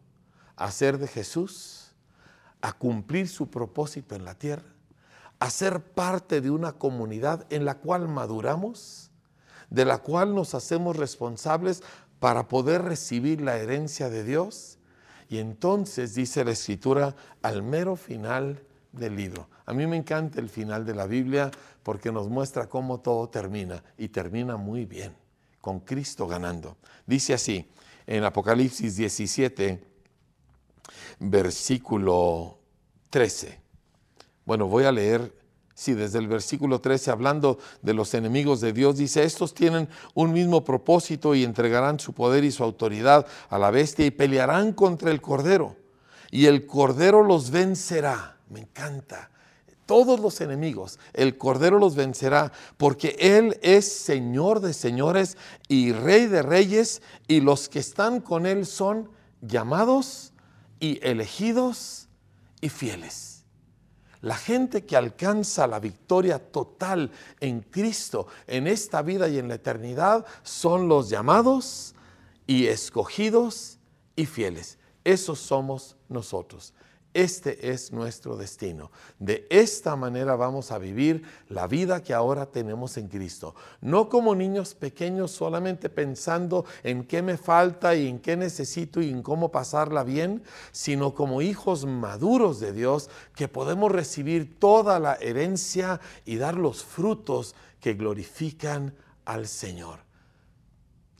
a 0.56 0.70
ser 0.70 0.98
de 0.98 1.08
Jesús, 1.08 1.94
a 2.62 2.72
cumplir 2.72 3.28
su 3.28 3.50
propósito 3.50 4.14
en 4.14 4.24
la 4.24 4.34
tierra 4.34 4.75
a 5.38 5.50
ser 5.50 5.82
parte 5.82 6.40
de 6.40 6.50
una 6.50 6.72
comunidad 6.72 7.46
en 7.50 7.64
la 7.64 7.76
cual 7.78 8.08
maduramos, 8.08 9.10
de 9.70 9.84
la 9.84 9.98
cual 9.98 10.34
nos 10.34 10.54
hacemos 10.54 10.96
responsables 10.96 11.82
para 12.18 12.48
poder 12.48 12.82
recibir 12.82 13.40
la 13.40 13.56
herencia 13.56 14.08
de 14.08 14.24
Dios. 14.24 14.78
Y 15.28 15.38
entonces 15.38 16.14
dice 16.14 16.44
la 16.44 16.52
escritura 16.52 17.14
al 17.42 17.62
mero 17.62 17.96
final 17.96 18.62
del 18.92 19.16
libro. 19.16 19.48
A 19.66 19.74
mí 19.74 19.86
me 19.86 19.96
encanta 19.96 20.40
el 20.40 20.48
final 20.48 20.86
de 20.86 20.94
la 20.94 21.06
Biblia 21.06 21.50
porque 21.82 22.12
nos 22.12 22.28
muestra 22.28 22.68
cómo 22.68 23.00
todo 23.00 23.28
termina 23.28 23.82
y 23.98 24.08
termina 24.08 24.56
muy 24.56 24.86
bien, 24.86 25.14
con 25.60 25.80
Cristo 25.80 26.26
ganando. 26.26 26.76
Dice 27.06 27.34
así 27.34 27.68
en 28.06 28.24
Apocalipsis 28.24 28.96
17, 28.96 29.84
versículo 31.18 32.58
13. 33.10 33.65
Bueno, 34.46 34.68
voy 34.68 34.84
a 34.84 34.92
leer, 34.92 35.34
sí, 35.74 35.94
desde 35.94 36.20
el 36.20 36.28
versículo 36.28 36.80
13, 36.80 37.10
hablando 37.10 37.58
de 37.82 37.94
los 37.94 38.14
enemigos 38.14 38.60
de 38.60 38.72
Dios, 38.72 38.96
dice, 38.96 39.24
estos 39.24 39.52
tienen 39.52 39.88
un 40.14 40.32
mismo 40.32 40.64
propósito 40.64 41.34
y 41.34 41.42
entregarán 41.42 41.98
su 41.98 42.12
poder 42.12 42.44
y 42.44 42.52
su 42.52 42.62
autoridad 42.62 43.26
a 43.50 43.58
la 43.58 43.72
bestia 43.72 44.06
y 44.06 44.12
pelearán 44.12 44.72
contra 44.72 45.10
el 45.10 45.20
Cordero. 45.20 45.74
Y 46.30 46.46
el 46.46 46.64
Cordero 46.64 47.24
los 47.24 47.50
vencerá. 47.50 48.36
Me 48.48 48.60
encanta. 48.60 49.30
Todos 49.84 50.20
los 50.20 50.40
enemigos, 50.40 51.00
el 51.12 51.36
Cordero 51.38 51.80
los 51.80 51.96
vencerá, 51.96 52.52
porque 52.76 53.16
Él 53.18 53.58
es 53.62 53.90
Señor 53.92 54.60
de 54.60 54.72
señores 54.74 55.36
y 55.68 55.92
Rey 55.92 56.26
de 56.26 56.42
reyes, 56.42 57.02
y 57.26 57.40
los 57.40 57.68
que 57.68 57.80
están 57.80 58.20
con 58.20 58.46
Él 58.46 58.64
son 58.66 59.10
llamados 59.40 60.32
y 60.78 60.98
elegidos 61.04 62.08
y 62.60 62.68
fieles. 62.68 63.35
La 64.26 64.36
gente 64.36 64.84
que 64.84 64.96
alcanza 64.96 65.68
la 65.68 65.78
victoria 65.78 66.40
total 66.40 67.12
en 67.38 67.60
Cristo, 67.60 68.26
en 68.48 68.66
esta 68.66 69.00
vida 69.00 69.28
y 69.28 69.38
en 69.38 69.46
la 69.46 69.54
eternidad, 69.54 70.26
son 70.42 70.88
los 70.88 71.08
llamados 71.08 71.94
y 72.44 72.66
escogidos 72.66 73.78
y 74.16 74.26
fieles. 74.26 74.80
Esos 75.04 75.38
somos 75.38 75.94
nosotros. 76.08 76.74
Este 77.14 77.72
es 77.72 77.92
nuestro 77.92 78.36
destino. 78.36 78.90
De 79.18 79.46
esta 79.48 79.96
manera 79.96 80.36
vamos 80.36 80.70
a 80.70 80.78
vivir 80.78 81.22
la 81.48 81.66
vida 81.66 82.02
que 82.02 82.12
ahora 82.12 82.46
tenemos 82.46 82.98
en 82.98 83.08
Cristo. 83.08 83.54
No 83.80 84.08
como 84.10 84.34
niños 84.34 84.74
pequeños 84.74 85.30
solamente 85.30 85.88
pensando 85.88 86.66
en 86.82 87.04
qué 87.04 87.22
me 87.22 87.38
falta 87.38 87.94
y 87.94 88.08
en 88.08 88.18
qué 88.18 88.36
necesito 88.36 89.00
y 89.00 89.10
en 89.10 89.22
cómo 89.22 89.50
pasarla 89.50 90.04
bien, 90.04 90.42
sino 90.72 91.14
como 91.14 91.40
hijos 91.40 91.86
maduros 91.86 92.60
de 92.60 92.72
Dios 92.72 93.08
que 93.34 93.48
podemos 93.48 93.90
recibir 93.90 94.58
toda 94.58 95.00
la 95.00 95.14
herencia 95.14 96.00
y 96.26 96.36
dar 96.36 96.56
los 96.56 96.84
frutos 96.84 97.54
que 97.80 97.94
glorifican 97.94 98.94
al 99.24 99.46
Señor. 99.46 100.00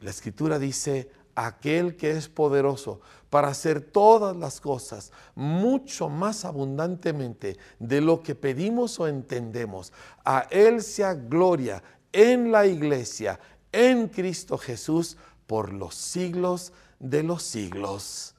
La 0.01 0.11
escritura 0.11 0.59
dice, 0.59 1.11
aquel 1.37 1.96
que 1.96 2.11
es 2.11 2.29
poderoso 2.29 3.01
para 3.31 3.49
hacer 3.49 3.81
todas 3.81 4.35
las 4.35 4.61
cosas 4.61 5.12
mucho 5.35 6.09
más 6.09 6.44
abundantemente 6.44 7.59
de 7.79 8.01
lo 8.01 8.22
que 8.22 8.35
pedimos 8.35 8.99
o 8.99 9.07
entendemos. 9.07 9.92
A 10.25 10.46
Él 10.51 10.83
sea 10.83 11.14
gloria 11.14 11.83
en 12.12 12.51
la 12.51 12.66
iglesia, 12.66 13.38
en 13.70 14.09
Cristo 14.09 14.57
Jesús, 14.59 15.16
por 15.46 15.72
los 15.72 15.94
siglos 15.94 16.72
de 16.99 17.22
los 17.22 17.42
siglos. 17.42 18.35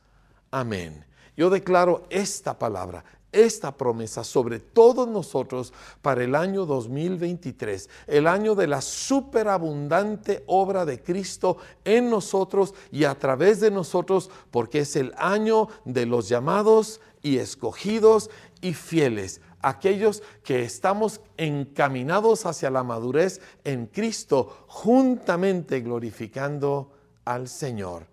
Amén. 0.52 1.06
Yo 1.38 1.52
declaro 1.52 2.08
esta 2.10 2.58
palabra, 2.58 3.06
esta 3.32 3.76
promesa 3.76 4.24
sobre 4.24 4.60
todos 4.60 5.08
nosotros 5.08 5.74
para 6.02 6.24
el 6.24 6.36
año 6.36 6.66
2023, 6.66 7.90
el 8.08 8.28
año 8.28 8.56
de 8.56 8.68
la 8.68 8.82
superabundante 8.82 10.44
obra 10.48 10.86
de 10.86 11.02
Cristo 11.02 11.58
en 11.84 12.10
nosotros 12.10 12.74
y 12.92 13.04
a 13.04 13.16
través 13.16 13.60
de 13.60 13.72
nosotros, 13.72 14.30
porque 14.52 14.80
es 14.80 14.96
el 14.96 15.14
año 15.18 15.68
de 15.86 16.06
los 16.06 16.30
llamados 16.30 17.02
y 17.22 17.38
escogidos 17.38 18.30
y 18.62 18.74
fieles, 18.74 19.42
aquellos 19.62 20.24
que 20.44 20.64
estamos 20.64 21.22
encaminados 21.36 22.46
hacia 22.46 22.70
la 22.70 22.84
madurez 22.84 23.42
en 23.64 23.88
Cristo, 23.88 24.66
juntamente 24.68 25.82
glorificando 25.82 26.92
al 27.26 27.48
Señor 27.48 28.08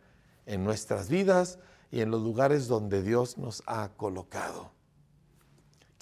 en 0.47 0.65
nuestras 0.65 1.09
vidas 1.09 1.59
y 1.91 2.01
en 2.01 2.11
los 2.11 2.23
lugares 2.23 2.67
donde 2.67 3.03
Dios 3.03 3.39
nos 3.39 3.63
ha 3.67 3.91
colocado. 3.97 4.74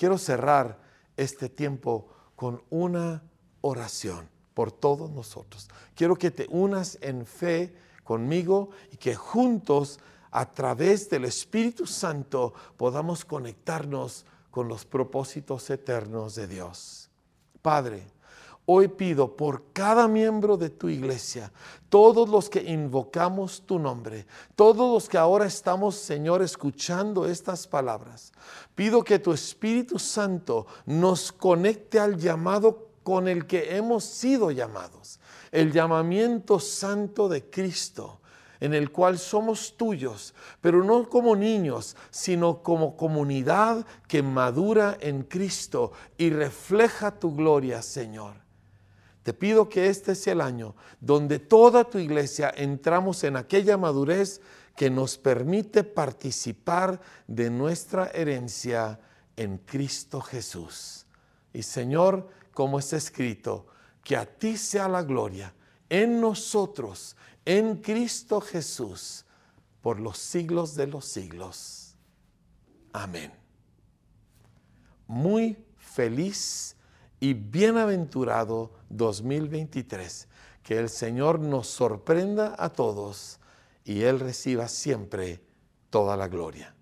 Quiero 0.03 0.19
cerrar 0.19 0.81
este 1.17 1.49
tiempo 1.49 2.09
con 2.35 2.61
una 2.71 3.23
oración 3.61 4.29
por 4.53 4.73
todos 4.73 5.09
nosotros. 5.13 5.69
Quiero 5.95 6.17
que 6.17 6.33
te 6.33 6.49
unas 6.51 6.99
en 7.03 7.25
fe 7.25 7.73
conmigo 8.03 8.71
y 8.91 8.97
que 8.97 9.15
juntos 9.15 10.01
a 10.33 10.51
través 10.51 11.09
del 11.09 11.25
Espíritu 11.25 11.87
Santo 11.87 12.53
podamos 12.77 13.25
conectarnos 13.25 14.27
con 14.51 14.67
los 14.67 14.85
propósitos 14.85 15.71
eternos 15.71 16.35
de 16.35 16.49
Dios. 16.49 17.09
Padre, 17.63 18.03
Hoy 18.65 18.87
pido 18.87 19.37
por 19.37 19.73
cada 19.73 20.07
miembro 20.07 20.57
de 20.57 20.71
tu 20.71 20.89
iglesia, 20.89 21.51
todos 21.89 22.29
los 22.29 22.49
que 22.49 22.63
invocamos 22.63 23.65
tu 23.67 23.81
nombre, 23.81 24.25
todos 24.55 24.95
los 24.95 25.09
que 25.09 25.19
ahora 25.19 25.47
estamos, 25.47 25.97
Señor, 25.97 26.43
escuchando 26.43 27.27
estas 27.27 27.67
palabras, 27.67 28.33
pido 28.77 29.03
que 29.03 29.19
tu 29.19 29.33
Espíritu 29.33 29.99
Santo 29.99 30.67
nos 30.87 31.33
conecte 31.33 31.99
al 31.99 32.17
llamado 32.17 32.91
con 33.03 33.27
el 33.27 33.49
que 33.49 33.77
hemos 33.77 34.05
sido 34.05 34.53
llamados, 34.53 35.19
el 35.51 35.73
llamamiento 35.73 36.61
santo 36.61 37.29
de 37.29 37.51
Cristo 37.51 38.21
en 38.61 38.75
el 38.75 38.93
cual 38.93 39.19
somos 39.19 39.77
tuyos, 39.77 40.35
pero 40.61 40.85
no 40.85 41.09
como 41.09 41.35
niños, 41.35 41.97
sino 42.11 42.63
como 42.63 42.97
comunidad 42.97 43.85
que 44.07 44.23
madura 44.23 44.97
en 45.01 45.25
Cristo 45.25 45.91
y 46.17 46.31
refleja 46.31 47.19
tu 47.19 47.35
gloria, 47.35 47.83
Señor. 47.83 48.42
Te 49.23 49.33
pido 49.33 49.69
que 49.69 49.89
este 49.89 50.15
sea 50.15 50.33
el 50.33 50.41
año 50.41 50.75
donde 51.01 51.39
toda 51.39 51.85
tu 51.85 51.99
iglesia 51.99 52.53
entramos 52.57 53.23
en 53.25 53.37
aquella 53.37 53.77
madurez 53.77 54.41
que 54.77 54.91
nos 54.91 55.19
permite 55.19 55.85
participar 55.85 57.01
de 57.27 57.51
nuestra 57.51 58.07
herencia 58.09 58.99
en 59.37 59.59
Cristo 59.59 60.21
Jesús. 60.21 61.07
Y 61.53 61.63
Señor, 61.63 62.29
como 62.53 62.79
está 62.79 62.97
escrito, 62.97 63.67
que 64.03 64.17
a 64.17 64.27
ti 64.27 64.57
sea 64.57 64.89
la 64.89 65.03
gloria 65.03 65.55
en 65.89 66.21
nosotros, 66.21 67.17
en 67.45 67.77
Cristo 67.77 68.41
Jesús, 68.41 69.25
por 69.83 70.01
los 70.01 70.19
siglos 70.19 70.75
de 70.75 70.87
los 70.87 71.05
siglos. 71.05 71.95
Amén. 72.93 73.33
Muy 75.07 75.57
feliz 75.77 76.77
y 77.23 77.35
bienaventurado 77.35 78.73
2023. 78.89 80.27
Que 80.65 80.79
el 80.79 80.89
Señor 80.89 81.39
nos 81.39 81.69
sorprenda 81.69 82.57
a 82.59 82.71
todos 82.71 83.39
y 83.85 84.03
Él 84.03 84.19
reciba 84.19 84.67
siempre 84.67 85.41
toda 85.89 86.17
la 86.17 86.27
gloria. 86.27 86.75